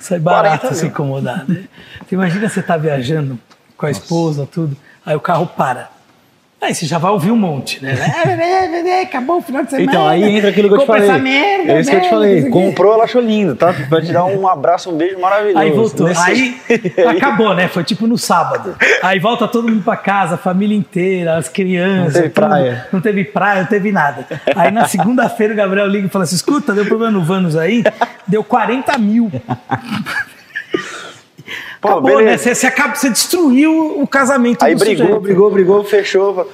Sai 0.00 0.18
barato 0.18 0.60
40 0.60 0.74
se 0.74 0.86
incomodar, 0.86 1.46
né? 1.46 1.64
Você 2.08 2.14
imagina 2.14 2.48
você 2.48 2.62
tá 2.62 2.78
viajando 2.78 3.38
com 3.76 3.84
a 3.84 3.90
esposa, 3.90 4.48
tudo, 4.50 4.74
aí 5.04 5.14
o 5.14 5.20
carro 5.20 5.46
para. 5.46 5.90
Aí 6.62 6.72
você 6.74 6.86
já 6.86 6.96
vai 6.96 7.10
ouvir 7.10 7.32
um 7.32 7.36
monte, 7.36 7.82
né? 7.82 7.92
É, 8.92 9.02
Acabou 9.02 9.38
o 9.38 9.42
final 9.42 9.64
de 9.64 9.70
semana. 9.70 9.90
Então, 9.90 10.06
aí 10.08 10.22
entra 10.22 10.50
aquilo 10.50 10.68
que 10.68 10.74
eu 10.74 10.78
te 10.80 10.86
falei. 10.86 11.08
essa 11.08 11.18
merda, 11.18 11.72
é 11.72 11.80
isso 11.80 11.90
que 11.90 11.96
eu 11.96 12.00
te 12.00 12.04
merda, 12.04 12.16
falei. 12.16 12.48
Comprou, 12.50 12.92
ela 12.94 13.04
achou 13.04 13.20
lindo, 13.20 13.54
tá? 13.56 13.72
Vai 13.90 14.00
te 14.02 14.12
dar 14.12 14.24
um 14.26 14.46
abraço, 14.46 14.90
um 14.90 14.96
beijo 14.96 15.18
maravilhoso. 15.18 15.58
Aí 15.58 15.70
voltou. 15.72 16.06
Nesse- 16.08 16.20
Aí 16.22 16.54
acabou, 17.16 17.54
né? 17.54 17.66
Foi 17.68 17.82
tipo 17.84 18.06
no 18.06 18.16
sábado. 18.16 18.76
Aí 19.02 19.18
volta 19.18 19.48
todo 19.48 19.68
mundo 19.68 19.82
pra 19.82 19.96
casa, 19.96 20.36
a 20.36 20.38
família 20.38 20.76
inteira, 20.76 21.36
as 21.36 21.48
crianças. 21.48 22.14
Não 22.14 22.22
teve 22.22 22.28
tudo. 22.30 22.46
praia. 22.46 22.86
Não 22.92 23.00
teve 23.00 23.24
praia, 23.24 23.60
não 23.62 23.68
teve 23.68 23.92
nada. 23.92 24.26
Aí 24.54 24.70
na 24.70 24.86
segunda-feira 24.86 25.52
o 25.54 25.56
Gabriel 25.56 25.86
liga 25.88 26.06
e 26.06 26.10
fala 26.10 26.24
assim: 26.24 26.36
escuta, 26.36 26.72
deu 26.72 26.86
problema 26.86 27.10
no 27.12 27.24
Vanos 27.24 27.56
aí, 27.56 27.82
deu 28.26 28.44
40 28.44 28.96
mil. 28.98 29.30
Pô, 31.82 31.88
Acabou, 31.88 32.10
né? 32.10 32.16
beleza. 32.18 32.30
né? 32.30 32.38
Você, 32.38 32.54
você, 32.54 32.66
acaba, 32.68 32.94
você 32.94 33.10
destruiu 33.10 34.00
o 34.00 34.06
casamento 34.06 34.62
Aí 34.62 34.76
brigou, 34.76 35.04
sujeito. 35.04 35.20
brigou, 35.20 35.50
brigou, 35.50 35.84
fechou. 35.84 36.48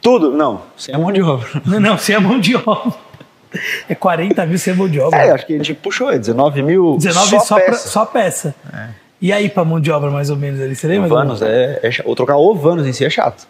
Tudo. 0.00 0.32
Não. 0.32 0.62
Você 0.74 0.90
é 0.90 0.96
mão 0.96 1.12
de 1.12 1.20
obra. 1.20 1.46
Não, 1.66 1.78
não, 1.78 1.98
você 1.98 2.14
é 2.14 2.18
mão 2.18 2.40
de 2.40 2.56
obra. 2.56 2.94
É 3.86 3.94
40 3.94 4.46
mil 4.46 4.58
sem 4.58 4.72
é 4.72 4.76
mão 4.76 4.88
de 4.88 4.98
obra. 4.98 5.18
É, 5.18 5.32
acho 5.32 5.44
que 5.44 5.52
a 5.52 5.56
gente 5.58 5.74
puxou, 5.74 6.10
é 6.10 6.16
19 6.18 6.62
mil 6.62 6.96
19 6.98 7.28
só, 7.28 7.40
só 7.40 7.54
peça. 7.56 7.66
Pra, 7.66 7.76
só 7.78 8.06
peça. 8.06 8.54
É. 8.72 8.88
E 9.20 9.32
aí 9.34 9.50
pra 9.50 9.66
mão 9.66 9.78
de 9.78 9.90
obra, 9.90 10.10
mais 10.10 10.30
ou 10.30 10.36
menos, 10.36 10.60
ali, 10.62 10.74
você 10.74 10.86
lembra? 10.86 11.08
Vanos, 11.10 11.42
é, 11.42 11.78
é, 11.82 11.90
ou 12.06 12.16
trocar 12.16 12.36
o 12.38 12.54
vanos 12.54 12.86
em 12.86 12.92
si 12.94 13.04
é 13.04 13.10
chato. 13.10 13.46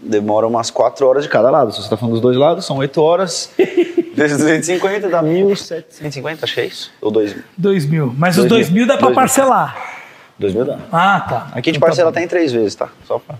Demora 0.00 0.48
umas 0.48 0.68
4 0.70 1.06
horas 1.06 1.22
de 1.22 1.28
cada 1.28 1.48
lado. 1.48 1.70
Se 1.70 1.80
você 1.80 1.88
tá 1.88 1.96
falando 1.96 2.14
dos 2.14 2.20
dois 2.20 2.36
lados, 2.36 2.64
são 2.64 2.78
8 2.78 3.00
horas. 3.00 3.50
Desses 4.16 4.38
250 4.38 5.08
dá 5.08 5.22
1.750, 5.22 6.38
achei 6.42 6.64
é 6.64 6.66
isso? 6.66 6.90
Ou 7.00 7.12
2.000? 7.12 7.36
2.000. 7.60 8.14
Mas 8.16 8.36
2 8.36 8.68
os 8.68 8.72
2.000 8.72 8.86
dá 8.86 8.96
pra 8.96 9.06
2 9.06 9.14
parcelar. 9.14 9.74
Mil. 9.74 9.93
2000 10.38 10.64
dólares. 10.64 10.86
Ah, 10.92 11.20
tá. 11.20 11.48
Aqui 11.52 11.70
de 11.70 11.78
então 11.78 11.80
tá 11.80 11.86
parcela 11.86 12.12
tá, 12.12 12.22
em 12.22 12.28
três 12.28 12.52
vezes, 12.52 12.74
tá? 12.74 12.88
Só 13.06 13.18
pra... 13.18 13.36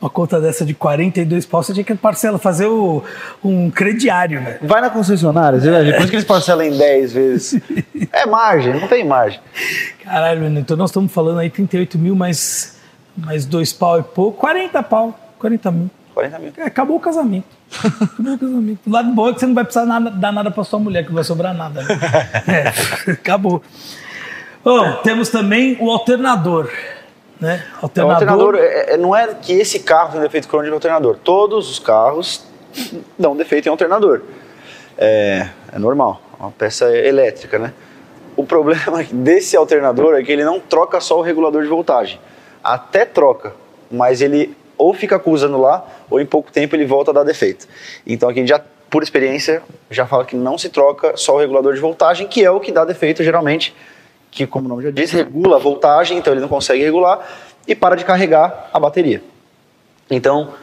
Uma 0.00 0.10
conta 0.10 0.40
dessa 0.40 0.64
de 0.64 0.74
42 0.74 1.46
pau, 1.46 1.62
você 1.62 1.72
tinha 1.72 1.84
que 1.84 1.94
parcela, 1.94 2.38
fazer 2.38 2.66
o, 2.66 3.04
um 3.44 3.70
crediário, 3.70 4.40
né? 4.40 4.58
Vai 4.62 4.80
na 4.80 4.90
concessionária, 4.90 5.60
depois 5.60 6.10
que 6.10 6.16
eles 6.16 6.24
parcelam 6.24 6.66
em 6.66 6.76
10 6.76 7.12
vezes. 7.12 7.62
é 8.12 8.26
margem, 8.26 8.74
não 8.74 8.88
tem 8.88 9.04
margem. 9.04 9.38
Caralho, 10.02 10.42
mano, 10.42 10.58
então 10.58 10.76
nós 10.76 10.90
estamos 10.90 11.12
falando 11.12 11.38
aí 11.38 11.48
38 11.48 11.96
mil, 11.96 12.16
mais, 12.16 12.78
mais 13.16 13.44
dois 13.44 13.72
pau 13.72 14.00
e 14.00 14.02
pouco, 14.02 14.40
40 14.40 14.82
pau, 14.82 15.16
40 15.38 15.70
mil. 15.70 15.90
40 16.14 16.38
mil. 16.38 16.52
É, 16.56 16.62
acabou 16.64 16.96
o 16.96 17.00
casamento. 17.00 17.46
Acabou 17.80 18.34
o 18.34 18.38
casamento. 18.38 18.80
O 18.84 18.90
lado 18.90 19.12
bom 19.12 19.28
é 19.28 19.32
que 19.32 19.38
você 19.38 19.46
não 19.46 19.54
vai 19.54 19.62
precisar 19.62 19.86
nada, 19.86 20.10
dar 20.10 20.32
nada 20.32 20.50
pra 20.50 20.64
sua 20.64 20.80
mulher, 20.80 21.04
que 21.04 21.10
não 21.10 21.14
vai 21.14 21.24
sobrar 21.24 21.54
nada. 21.54 21.82
Né? 21.82 21.88
É, 23.06 23.12
acabou. 23.12 23.62
Bom, 24.62 24.96
temos 25.02 25.28
também 25.30 25.76
o 25.80 25.90
alternador. 25.90 26.70
Né? 27.40 27.64
O 27.80 27.86
alternador, 27.86 28.54
é- 28.56 28.92
é- 28.92 28.96
não 28.98 29.16
é 29.16 29.34
que 29.34 29.54
esse 29.54 29.80
carro 29.80 30.12
tem 30.12 30.20
defeito 30.20 30.46
crônico 30.46 30.70
de 30.70 30.74
alternador. 30.74 31.16
Todos 31.24 31.70
os 31.70 31.78
carros 31.78 32.44
dão 33.18 33.34
defeito 33.34 33.66
em 33.66 33.70
alternador. 33.70 34.22
É, 34.98 35.48
é 35.72 35.78
normal, 35.78 36.20
é 36.38 36.42
uma 36.42 36.50
peça 36.50 36.94
elétrica, 36.94 37.58
né? 37.58 37.72
O 38.36 38.44
problema 38.44 39.02
desse 39.10 39.56
alternador 39.56 40.14
é 40.14 40.22
que 40.22 40.30
ele 40.30 40.44
não 40.44 40.60
troca 40.60 41.00
só 41.00 41.18
o 41.18 41.22
regulador 41.22 41.62
de 41.62 41.68
voltagem. 41.68 42.20
Até 42.62 43.06
troca, 43.06 43.54
mas 43.90 44.20
ele 44.20 44.54
ou 44.76 44.94
fica 44.94 45.20
usando 45.26 45.58
lá, 45.58 45.86
ou 46.08 46.20
em 46.20 46.26
pouco 46.26 46.50
tempo 46.50 46.74
ele 46.74 46.86
volta 46.86 47.10
a 47.10 47.14
dar 47.14 47.24
defeito. 47.24 47.66
Então 48.06 48.28
aqui 48.30 48.38
a 48.38 48.42
gente 48.42 48.48
já, 48.48 48.60
por 48.88 49.02
experiência, 49.02 49.62
já 49.90 50.06
fala 50.06 50.24
que 50.24 50.34
não 50.34 50.56
se 50.56 50.70
troca 50.70 51.16
só 51.16 51.34
o 51.34 51.38
regulador 51.38 51.74
de 51.74 51.80
voltagem, 51.80 52.26
que 52.26 52.42
é 52.42 52.50
o 52.50 52.58
que 52.60 52.72
dá 52.72 52.84
defeito 52.84 53.22
geralmente, 53.22 53.74
que 54.30 54.46
como 54.46 54.66
o 54.66 54.68
nome 54.68 54.82
já 54.82 54.90
diz, 54.90 55.10
regula 55.10 55.56
a 55.56 55.58
voltagem, 55.58 56.18
então 56.18 56.32
ele 56.32 56.40
não 56.40 56.48
consegue 56.48 56.82
regular 56.82 57.26
e 57.66 57.74
para 57.74 57.96
de 57.96 58.04
carregar 58.04 58.70
a 58.72 58.78
bateria. 58.78 59.22
Então, 60.10 60.54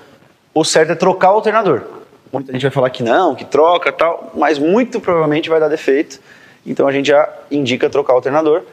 o 0.53 0.63
certo 0.63 0.91
é 0.91 0.95
trocar 0.95 1.31
o 1.31 1.35
alternador. 1.35 1.83
Muita 2.31 2.51
gente 2.51 2.61
vai 2.61 2.71
falar 2.71 2.89
que 2.89 3.03
não, 3.03 3.35
que 3.35 3.45
troca 3.45 3.91
tal, 3.91 4.31
mas 4.35 4.59
muito 4.59 4.99
provavelmente 4.99 5.49
vai 5.49 5.59
dar 5.59 5.67
defeito. 5.67 6.19
Então 6.65 6.87
a 6.87 6.91
gente 6.91 7.07
já 7.07 7.29
indica 7.49 7.89
trocar 7.89 8.13
o 8.13 8.15
alternador, 8.17 8.63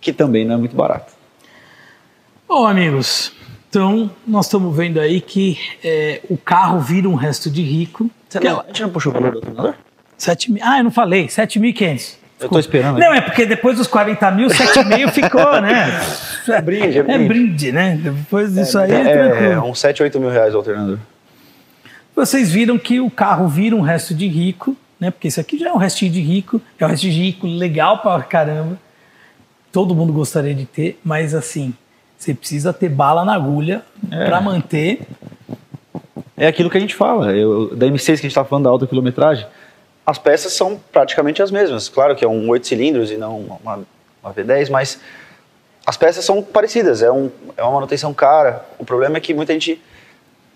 que 0.00 0.12
também 0.12 0.44
não 0.44 0.54
é 0.54 0.58
muito 0.58 0.76
barato. 0.76 1.12
Bom, 2.46 2.66
amigos, 2.66 3.32
então 3.68 4.08
nós 4.24 4.46
estamos 4.46 4.76
vendo 4.76 5.00
aí 5.00 5.20
que 5.20 5.58
é, 5.82 6.20
o 6.28 6.36
carro 6.36 6.78
vira 6.78 7.08
um 7.08 7.14
resto 7.14 7.50
de 7.50 7.62
rico. 7.62 8.08
Que 8.30 8.46
é 8.46 8.50
a 8.50 8.64
gente 8.66 8.82
não 8.82 8.90
puxou 8.90 9.10
o 9.10 9.14
valor 9.14 9.32
do 9.32 9.38
alternador? 9.38 9.74
7 10.16 10.52
mil. 10.52 10.62
Ah, 10.64 10.78
eu 10.78 10.84
não 10.84 10.90
falei, 10.92 11.26
7.500. 11.26 12.16
Eu 12.40 12.48
tô 12.48 12.58
esperando. 12.58 12.98
Não, 12.98 13.14
é 13.14 13.20
porque 13.20 13.46
depois 13.46 13.78
dos 13.78 13.86
40 13.86 14.30
mil, 14.32 14.48
7,5 14.48 15.10
ficou, 15.10 15.60
né? 15.60 15.86
É 16.46 16.60
brinde, 16.60 16.98
é 16.98 17.00
É 17.00 17.02
brinde. 17.04 17.28
brinde, 17.28 17.72
né? 17.72 17.98
Depois 18.02 18.52
disso 18.54 18.78
aí 18.78 18.92
é, 18.92 18.94
É, 18.96 19.00
é 19.00 19.28
tranquilo. 19.28 19.62
uns 19.70 19.78
7, 19.80 20.02
8 20.02 20.20
mil 20.20 20.28
reais 20.28 20.52
o 20.52 20.58
alternador. 20.58 20.98
Vocês 22.14 22.50
viram 22.52 22.76
que 22.78 23.00
o 23.00 23.10
carro 23.10 23.48
vira 23.48 23.74
um 23.74 23.80
resto 23.80 24.14
de 24.14 24.28
rico, 24.28 24.76
né? 25.00 25.10
Porque 25.10 25.28
isso 25.28 25.40
aqui 25.40 25.58
já 25.58 25.70
é 25.70 25.72
um 25.72 25.78
restinho 25.78 26.12
de 26.12 26.20
rico, 26.20 26.60
é 26.78 26.84
um 26.84 26.88
restinho 26.88 27.14
de 27.14 27.18
rico 27.22 27.46
legal 27.46 27.98
pra 27.98 28.20
caramba. 28.22 28.78
Todo 29.72 29.94
mundo 29.94 30.12
gostaria 30.12 30.54
de 30.54 30.66
ter, 30.66 31.00
mas 31.02 31.34
assim, 31.34 31.72
você 32.18 32.34
precisa 32.34 32.72
ter 32.74 32.88
bala 32.90 33.24
na 33.24 33.34
agulha 33.34 33.82
É. 34.10 34.26
pra 34.26 34.40
manter. 34.40 35.00
É 36.36 36.46
aquilo 36.46 36.68
que 36.68 36.76
a 36.76 36.80
gente 36.80 36.94
fala, 36.94 37.32
eu, 37.32 37.74
da 37.74 37.86
M6 37.86 38.04
que 38.04 38.12
a 38.12 38.16
gente 38.16 38.26
está 38.26 38.44
falando 38.44 38.64
da 38.64 38.70
alta 38.70 38.86
quilometragem, 38.86 39.46
as 40.06 40.18
peças 40.18 40.52
são 40.52 40.80
praticamente 40.92 41.42
as 41.42 41.50
mesmas. 41.50 41.88
Claro 41.88 42.14
que 42.14 42.24
é 42.24 42.28
um 42.28 42.48
8 42.48 42.66
cilindros 42.66 43.10
e 43.10 43.16
não 43.16 43.40
uma, 43.40 43.84
uma 44.22 44.34
V10, 44.34 44.70
mas 44.70 44.98
as 45.86 45.96
peças 45.96 46.24
são 46.24 46.42
parecidas, 46.42 47.02
é, 47.02 47.10
um, 47.10 47.30
é 47.56 47.62
uma 47.62 47.72
manutenção 47.72 48.12
cara. 48.14 48.64
O 48.78 48.84
problema 48.84 49.16
é 49.16 49.20
que 49.20 49.34
muita 49.34 49.52
gente 49.52 49.80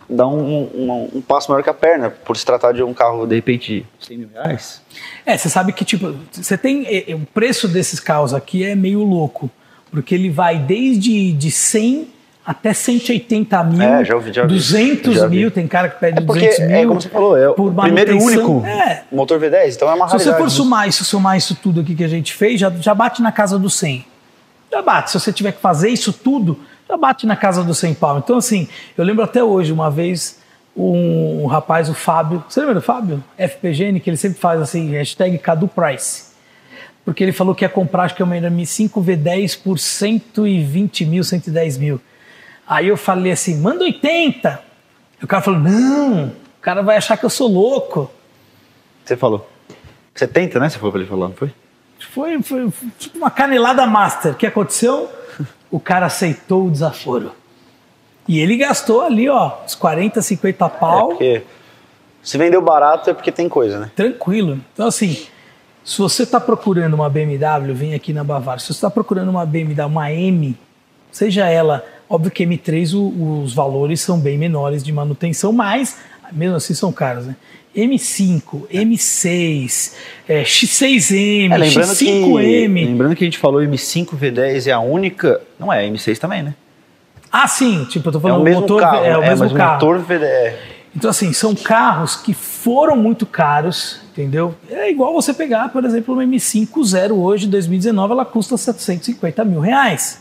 dá 0.09 0.27
um, 0.27 0.63
um, 0.75 1.11
um 1.17 1.21
passo 1.21 1.51
maior 1.51 1.63
que 1.63 1.69
a 1.69 1.75
perna, 1.75 2.09
por 2.09 2.37
se 2.37 2.45
tratar 2.45 2.73
de 2.73 2.83
um 2.83 2.95
carro, 2.95 3.27
de 3.27 3.35
repente, 3.35 3.87
de 3.99 4.07
100 4.07 4.19
mil 4.19 4.29
reais. 4.33 4.81
É, 5.27 5.37
você 5.37 5.51
sabe 5.51 5.73
que, 5.73 5.85
tipo, 5.85 6.15
você 6.33 6.57
tem. 6.57 6.87
eh, 6.87 7.11
eh, 7.11 7.15
O 7.15 7.27
preço 7.27 7.69
desses 7.69 8.01
carros 8.01 8.33
aqui 8.33 8.65
é 8.65 8.75
meio 8.75 9.03
louco, 9.03 9.51
porque 9.91 10.15
ele 10.15 10.31
vai 10.31 10.59
desde 10.59 11.33
de 11.33 11.51
100 11.51 12.09
até 12.49 12.73
180 12.73 13.63
mil, 13.65 13.83
É, 13.83 14.03
já 14.07 14.15
ouvi, 14.15 14.33
já 14.33 14.41
vi. 14.43 14.49
200 14.49 15.15
Já 15.17 15.29
mil, 15.29 15.51
tem 15.51 15.69
cara 15.69 15.91
que 15.91 16.01
pede 16.01 16.19
É 16.19 16.21
porque, 16.23 16.47
200 16.49 16.67
mil. 16.67 16.77
é 16.77 16.87
como 16.87 16.99
você 17.03 17.09
falou, 17.11 17.37
é 17.37 17.47
o 17.47 17.55
primeiro 17.55 18.13
e 18.13 18.15
único 18.15 18.65
É, 18.65 19.03
motor 19.13 19.39
V10, 19.39 19.75
então 19.75 19.87
é 19.91 19.93
uma 19.95 20.07
se 20.09 20.13
você 20.19 20.31
raridade. 20.31 20.43
for 20.45 20.51
somar 20.51 20.89
isso, 20.89 21.05
somar 21.05 21.37
isso 21.37 21.55
tudo 21.63 21.83
aqui 21.83 21.95
que 21.95 22.03
a 22.03 22.09
gente 22.09 22.33
fez, 22.33 22.59
já, 22.59 22.71
já 22.71 22.95
bate 22.95 23.21
na 23.21 23.31
casa 23.31 23.59
do 23.59 23.69
100. 23.69 24.03
Já 24.73 24.81
bate. 24.81 25.11
Se 25.11 25.21
você 25.21 25.31
tiver 25.31 25.53
que 25.53 25.61
fazer 25.61 25.91
isso 25.91 26.11
tudo, 26.11 26.59
já 26.89 26.97
bate 26.97 27.27
na 27.27 27.37
casa 27.37 27.63
do 27.63 27.75
100 27.75 27.93
pau. 27.95 28.17
Então, 28.17 28.39
assim, 28.39 28.67
eu 28.97 29.05
lembro 29.05 29.23
até 29.23 29.45
hoje, 29.45 29.71
uma 29.71 29.91
vez, 29.91 30.39
um, 30.75 31.43
um 31.43 31.47
rapaz, 31.47 31.91
o 31.91 31.95
Fábio, 31.95 32.43
você 32.49 32.61
lembra 32.61 32.77
do 32.77 32.81
Fábio? 32.83 33.23
FPGN, 33.37 34.01
que 34.01 34.09
ele 34.09 34.17
sempre 34.17 34.39
faz 34.41 34.59
assim, 34.63 34.89
hashtag 34.93 35.37
Cadu 35.37 35.69
Price. 35.69 36.29
Porque 37.05 37.23
ele 37.23 37.33
falou 37.33 37.55
que 37.55 37.63
ia 37.65 37.69
comprar, 37.69 38.05
acho 38.05 38.15
que 38.15 38.23
é 38.23 38.25
uma 38.25 38.35
M5 38.37 38.91
V10 39.05 39.59
por 39.63 39.79
120 39.79 41.05
mil, 41.05 41.23
110 41.23 41.77
mil. 41.77 42.01
Aí 42.68 42.88
eu 42.88 42.96
falei 42.96 43.33
assim, 43.33 43.57
manda 43.61 43.83
80. 43.85 44.62
E 45.20 45.24
o 45.24 45.26
cara 45.26 45.42
falou, 45.42 45.59
não, 45.61 46.26
o 46.26 46.61
cara 46.61 46.83
vai 46.83 46.96
achar 46.98 47.16
que 47.16 47.24
eu 47.24 47.31
sou 47.31 47.48
louco. 47.48 48.11
Você 49.04 49.16
falou. 49.16 49.48
70, 50.14 50.61
né? 50.61 50.68
Você 50.68 50.78
falou 50.78 50.92
pra 50.92 51.00
ele 51.00 51.09
falar, 51.09 51.28
não 51.28 51.35
foi? 51.35 51.52
Foi, 52.12 52.42
foi, 52.42 52.70
foi 52.70 52.88
tipo 52.98 53.16
uma 53.18 53.31
canelada 53.31 53.87
master. 53.87 54.33
O 54.33 54.37
que 54.37 54.46
aconteceu? 54.46 55.11
O 55.70 55.78
cara 55.78 56.07
aceitou 56.07 56.66
o 56.66 56.70
desaforo. 56.70 57.33
E 58.26 58.40
ele 58.40 58.57
gastou 58.57 59.02
ali, 59.02 59.28
ó, 59.28 59.52
uns 59.66 59.74
40, 59.74 60.22
50 60.22 60.64
É, 60.64 60.68
pau. 60.70 61.09
porque 61.09 61.42
Se 62.22 62.38
vendeu 62.38 62.62
barato 62.62 63.11
é 63.11 63.12
porque 63.14 63.31
tem 63.31 63.50
coisa, 63.50 63.78
né? 63.78 63.90
Tranquilo. 63.94 64.59
Então, 64.72 64.87
assim, 64.87 65.26
se 65.85 65.98
você 65.98 66.22
está 66.22 66.40
procurando 66.40 66.94
uma 66.94 67.11
BMW, 67.11 67.74
vem 67.74 67.92
aqui 67.92 68.14
na 68.14 68.24
Bavária. 68.24 68.61
Se 68.61 68.66
você 68.68 68.72
está 68.72 68.88
procurando 68.88 69.28
uma 69.28 69.44
BMW, 69.44 69.87
uma 69.87 70.11
M, 70.11 70.57
seja 71.12 71.46
ela, 71.46 71.85
óbvio 72.09 72.31
que 72.31 72.44
M3 72.47 72.94
o, 72.94 73.42
os 73.42 73.53
valores 73.53 74.01
são 74.01 74.18
bem 74.18 74.37
menores 74.38 74.83
de 74.83 74.92
manutenção, 74.92 75.53
mas 75.53 75.97
mesmo 76.33 76.57
assim 76.57 76.75
são 76.75 76.92
caros, 76.92 77.27
né? 77.27 77.37
M5, 77.77 78.66
M6, 78.73 79.92
é, 80.29 80.42
X6M, 80.42 81.53
É, 81.53 81.57
lembrando, 81.57 81.92
X5M. 81.92 82.75
que, 82.75 82.85
lembrando 82.85 83.16
que 83.16 83.25
a 83.25 83.27
gente 83.27 83.38
falou 83.38 83.61
M5 83.62 84.09
V10 84.18 84.66
é 84.66 84.73
a 84.73 84.81
única. 84.81 85.40
Não 85.59 85.73
é, 85.73 85.87
M6 85.88 86.18
também, 86.18 86.42
né? 86.42 86.55
Ah, 87.31 87.47
sim, 87.47 87.85
tipo, 87.85 88.09
eu 88.09 88.12
tô 88.12 88.18
É 88.18 88.23
falando 88.23 88.40
o 88.40 88.44
mesmo 88.44 88.62
motor, 88.62 88.81
carro, 88.81 89.05
é 89.05 89.16
o 89.16 89.21
mesmo 89.21 89.44
mas 89.44 89.53
carro. 89.53 89.75
motor 89.75 89.99
VDE. 89.99 90.55
Então, 90.97 91.11
assim, 91.11 91.33
são 91.33 91.55
carros 91.55 92.16
que 92.16 92.33
foram 92.33 92.97
muito 92.97 93.27
caros, 93.27 94.01
entendeu? 94.11 94.55
É 94.71 94.90
igual 94.90 95.12
você 95.12 95.33
pegar, 95.35 95.68
por 95.68 95.85
exemplo, 95.85 96.14
uma 96.14 96.25
M5 96.25 96.85
Zero 96.85 97.16
hoje, 97.21 97.47
2019, 97.47 98.12
ela 98.14 98.25
custa 98.25 98.57
750 98.57 99.44
mil 99.44 99.61
reais. 99.61 100.21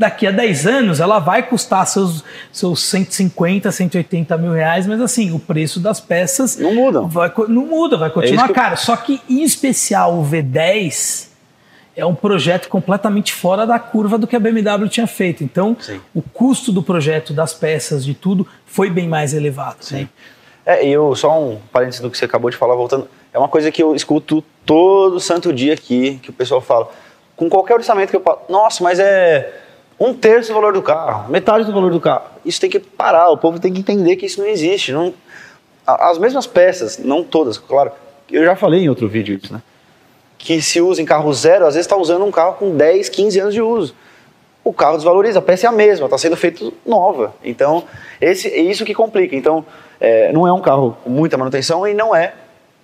Daqui 0.00 0.26
a 0.26 0.30
10 0.30 0.66
anos, 0.66 0.98
ela 0.98 1.18
vai 1.18 1.42
custar 1.42 1.86
seus, 1.86 2.24
seus 2.50 2.82
150, 2.84 3.70
180 3.70 4.38
mil 4.38 4.52
reais, 4.52 4.86
mas 4.86 4.98
assim, 4.98 5.30
o 5.30 5.38
preço 5.38 5.78
das 5.78 6.00
peças 6.00 6.56
Não 6.56 6.74
mudam. 6.74 7.06
vai, 7.06 7.30
não 7.48 7.66
muda, 7.66 7.98
vai 7.98 8.08
É 8.08 8.10
continuar 8.10 8.44
que 8.46 8.50
eu- 8.52 8.54
caro. 8.54 8.76
Só 8.78 8.96
que, 8.96 9.20
em 9.28 9.42
especial, 9.42 10.14
o 10.18 10.24
V10 10.24 11.28
é 11.94 12.06
um 12.06 12.14
projeto 12.14 12.68
completamente 12.70 13.34
fora 13.34 13.66
da 13.66 13.78
curva 13.78 14.16
do 14.16 14.26
que 14.26 14.34
a 14.34 14.40
BMW 14.40 14.88
tinha 14.88 15.06
feito. 15.06 15.44
Então, 15.44 15.76
Sim. 15.78 16.00
o 16.14 16.22
custo 16.22 16.72
do 16.72 16.82
projeto, 16.82 17.34
das 17.34 17.52
peças, 17.52 18.02
de 18.02 18.14
tudo, 18.14 18.46
foi 18.64 18.88
bem 18.88 19.06
mais 19.06 19.34
elevado. 19.34 19.76
né? 19.90 20.08
É, 20.64 20.86
e 20.86 20.90
eu, 20.92 21.14
só 21.14 21.38
um 21.38 21.58
parênteses 21.70 22.00
do 22.00 22.10
que 22.10 22.16
você 22.16 22.24
acabou 22.24 22.50
de 22.50 22.56
falar, 22.56 22.74
voltando. 22.74 23.06
É 23.34 23.38
uma 23.38 23.48
coisa 23.48 23.70
que 23.70 23.82
eu 23.82 23.94
escuto 23.94 24.42
todo 24.64 25.20
santo 25.20 25.52
dia 25.52 25.74
aqui, 25.74 26.18
que 26.22 26.30
o 26.30 26.32
pessoal 26.32 26.62
fala. 26.62 26.88
Com 27.36 27.50
qualquer 27.50 27.74
orçamento 27.74 28.08
que 28.08 28.16
eu 28.16 28.22
falo, 28.22 28.38
nossa, 28.48 28.82
mas 28.82 28.98
é 28.98 29.52
um 30.00 30.14
terço 30.14 30.48
do 30.48 30.54
valor 30.54 30.72
do 30.72 30.82
carro, 30.82 31.30
metade 31.30 31.64
do 31.64 31.72
valor 31.72 31.92
do 31.92 32.00
carro. 32.00 32.24
Isso 32.44 32.60
tem 32.60 32.70
que 32.70 32.80
parar, 32.80 33.28
o 33.30 33.36
povo 33.36 33.60
tem 33.60 33.72
que 33.72 33.80
entender 33.80 34.16
que 34.16 34.26
isso 34.26 34.40
não 34.40 34.48
existe. 34.48 34.92
Não, 34.92 35.12
as 35.86 36.18
mesmas 36.18 36.46
peças, 36.46 36.98
não 36.98 37.22
todas, 37.22 37.58
claro. 37.58 37.92
Eu 38.32 38.44
já 38.44 38.56
falei 38.56 38.84
em 38.84 38.88
outro 38.88 39.06
vídeo 39.08 39.38
isso, 39.40 39.52
né? 39.52 39.60
Que 40.38 40.62
se 40.62 40.80
usa 40.80 41.02
em 41.02 41.04
carro 41.04 41.32
zero, 41.34 41.66
às 41.66 41.74
vezes 41.74 41.86
está 41.86 41.96
usando 41.96 42.24
um 42.24 42.30
carro 42.30 42.54
com 42.54 42.74
10, 42.74 43.10
15 43.10 43.40
anos 43.40 43.54
de 43.54 43.60
uso 43.60 43.94
o 44.62 44.72
carro 44.72 44.96
desvaloriza, 44.96 45.38
a 45.38 45.42
peça 45.42 45.66
é 45.66 45.68
a 45.68 45.72
mesma, 45.72 46.06
está 46.06 46.18
sendo 46.18 46.36
feito 46.36 46.72
nova. 46.86 47.34
Então, 47.42 47.84
esse, 48.20 48.48
é 48.48 48.60
isso 48.60 48.84
que 48.84 48.94
complica. 48.94 49.34
Então, 49.34 49.64
é, 50.00 50.32
não 50.32 50.46
é 50.46 50.52
um 50.52 50.60
carro 50.60 50.96
com 51.02 51.10
muita 51.10 51.36
manutenção 51.38 51.86
e 51.86 51.94
não 51.94 52.14
é 52.14 52.34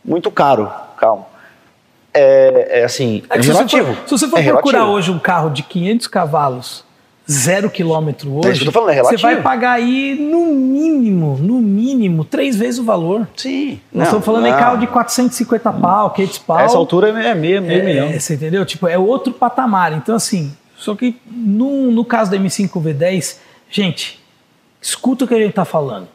muito 0.05 0.31
caro. 0.31 0.70
Calma. 0.96 1.26
É, 2.14 2.81
é 2.81 2.85
assim, 2.85 3.22
É 3.29 3.35
é, 3.35 3.38
que 3.38 3.44
se, 3.44 3.52
relativo. 3.52 3.92
Você 3.92 3.94
for, 3.94 4.07
se 4.07 4.11
você 4.11 4.29
for 4.29 4.42
procurar 4.42 4.79
relativo. 4.79 4.96
hoje 4.96 5.11
um 5.11 5.18
carro 5.18 5.50
de 5.50 5.62
500 5.62 6.07
cavalos, 6.07 6.85
zero 7.30 7.68
quilômetro 7.68 8.32
hoje, 8.36 8.48
É 8.48 8.52
isso 8.52 8.60
que 8.60 8.68
eu 8.68 8.72
tô 8.72 8.78
falando, 8.80 8.96
é 8.96 9.02
você 9.02 9.16
vai 9.16 9.42
pagar 9.42 9.72
aí 9.72 10.16
no 10.18 10.46
mínimo, 10.46 11.36
no 11.38 11.60
mínimo, 11.60 12.24
três 12.24 12.56
vezes 12.56 12.78
o 12.78 12.84
valor. 12.84 13.26
Sim. 13.36 13.80
Nós 13.92 13.92
não, 13.92 14.02
estamos 14.04 14.24
falando 14.24 14.46
em 14.46 14.52
não. 14.52 14.58
carro 14.58 14.78
de 14.78 14.86
450 14.86 15.72
pau, 15.72 16.10
500 16.10 16.38
pau. 16.38 16.60
Essa 16.60 16.76
altura 16.76 17.08
é 17.08 17.34
meio, 17.34 17.62
meio 17.62 17.80
É, 17.80 17.84
milhão. 17.84 18.12
Você 18.12 18.34
entendeu? 18.34 18.64
Tipo, 18.64 18.86
é 18.86 18.96
outro 18.96 19.32
patamar. 19.32 19.92
Então, 19.92 20.14
assim, 20.14 20.54
só 20.76 20.94
que 20.94 21.16
no, 21.30 21.90
no 21.90 22.04
caso 22.04 22.30
da 22.30 22.36
M5 22.36 22.70
V10, 22.70 23.36
gente, 23.70 24.20
escuta 24.80 25.24
o 25.24 25.28
que 25.28 25.34
a 25.34 25.38
gente 25.38 25.52
tá 25.52 25.64
falando. 25.64 26.08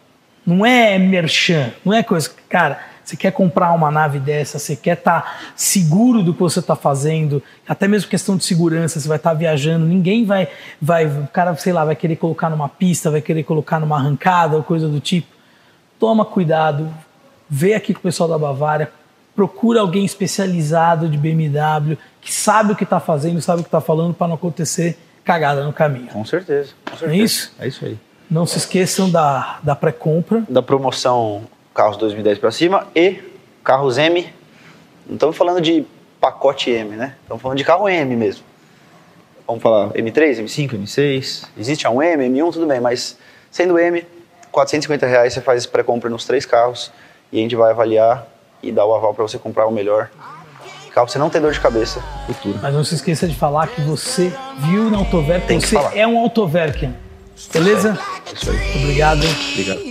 Não 0.46 0.66
é 0.66 0.98
merchan, 0.98 1.72
não 1.84 1.94
é 1.94 2.02
coisa. 2.02 2.32
Cara, 2.50 2.80
você 3.04 3.18
quer 3.18 3.32
comprar 3.32 3.72
uma 3.74 3.90
nave 3.92 4.20
dessa, 4.20 4.60
você 4.60 4.76
quer 4.76 4.98
estar 4.98 5.52
seguro 5.56 6.24
do 6.24 6.34
que 6.34 6.40
você 6.40 6.60
está 6.60 6.76
fazendo, 6.76 7.42
até 7.68 7.88
mesmo 7.88 8.10
questão 8.10 8.38
de 8.38 8.44
segurança, 8.44 9.00
você 9.00 9.08
vai 9.08 9.18
estar 9.18 9.34
viajando, 9.34 9.86
ninguém 9.86 10.26
vai, 10.26 10.48
vai, 10.82 11.06
o 11.08 11.28
cara, 11.34 11.56
sei 11.56 11.74
lá, 11.74 11.84
vai 11.84 11.96
querer 11.96 12.16
colocar 12.16 12.50
numa 12.50 12.70
pista, 12.70 13.10
vai 13.12 13.22
querer 13.22 13.44
colocar 13.44 13.80
numa 13.80 13.98
arrancada 13.98 14.56
ou 14.56 14.64
coisa 14.64 14.88
do 14.88 15.00
tipo. 15.00 15.28
Toma 16.00 16.24
cuidado, 16.26 16.92
vê 17.50 17.74
aqui 17.74 17.94
com 17.94 18.00
o 18.00 18.04
pessoal 18.04 18.30
da 18.30 18.38
Bavária, 18.38 18.92
procura 19.36 19.82
alguém 19.82 20.06
especializado 20.06 21.10
de 21.10 21.18
BMW 21.18 21.98
que 22.22 22.32
sabe 22.32 22.74
o 22.74 22.76
que 22.76 22.84
está 22.84 23.00
fazendo, 23.00 23.42
sabe 23.42 23.62
o 23.62 23.64
que 23.64 23.68
está 23.68 23.82
falando 23.82 24.14
para 24.14 24.28
não 24.28 24.36
acontecer 24.36 24.98
cagada 25.24 25.64
no 25.64 25.74
caminho. 25.74 26.08
Com 26.08 26.26
certeza. 26.26 26.72
Com 26.86 26.96
É 26.96 26.98
certeza. 26.98 27.24
isso? 27.24 27.54
É 27.60 27.68
isso 27.68 27.86
aí. 27.86 27.98
Não 28.30 28.46
se 28.46 28.58
esqueçam 28.58 29.10
da, 29.10 29.60
da 29.62 29.76
pré-compra. 29.76 30.44
Da 30.48 30.62
promoção 30.62 31.44
carros 31.74 31.98
2010 31.98 32.40
para 32.40 32.52
cima 32.52 32.88
e 32.96 33.20
carros 33.64 33.98
M. 33.98 34.28
Não 35.08 35.16
estamos 35.16 35.36
falando 35.38 35.62
de 35.62 35.86
pacote 36.20 36.70
M, 36.70 36.96
né? 36.96 37.16
Estamos 37.24 37.42
falando 37.42 37.58
de 37.58 37.64
carro 37.64 37.88
M 37.90 38.16
mesmo. 38.16 38.44
Vamos 39.48 39.62
falar 39.62 39.90
M3, 39.90 40.44
M5, 40.44 40.72
M6. 40.82 41.48
Existe 41.58 41.88
um 41.88 42.02
M, 42.02 42.30
M1, 42.30 42.54
tudo 42.54 42.66
bem, 42.68 42.80
mas 42.80 43.18
sendo 43.50 43.78
M, 43.78 44.06
450 44.52 45.06
reais 45.08 45.34
você 45.34 45.42
faz 45.42 45.66
pré-compra 45.66 46.10
nos 46.10 46.26
três 46.26 46.46
carros 46.46 46.92
e 47.32 47.40
a 47.40 47.42
gente 47.42 47.56
vai 47.56 47.72
avaliar 47.72 48.28
e 48.62 48.72
dar 48.72 48.86
o 48.86 48.94
aval 48.94 49.14
para 49.14 49.24
você 49.24 49.38
comprar 49.38 49.66
o 49.66 49.72
melhor 49.72 50.10
carro 50.94 51.06
pra 51.08 51.14
você 51.14 51.18
não 51.20 51.30
ter 51.30 51.40
dor 51.40 51.54
de 51.54 51.60
cabeça 51.60 52.02
futuro. 52.28 52.60
Mas 52.62 52.74
não 52.74 52.84
se 52.84 52.96
esqueça 52.96 53.28
de 53.28 53.34
falar 53.36 53.68
que 53.68 53.82
você 53.82 54.32
viu 54.60 54.90
na 54.90 54.98
Autoverk, 55.00 55.48
Tem 55.48 55.60
você 55.60 55.76
falar. 55.76 55.98
é 55.98 56.06
um 56.06 56.18
Autoverkian. 56.20 56.94
Beleza? 57.52 57.98
É 58.30 58.34
isso 58.34 58.52
aí. 58.52 58.84
Obrigado. 58.84 59.22
Obrigado. 59.54 59.91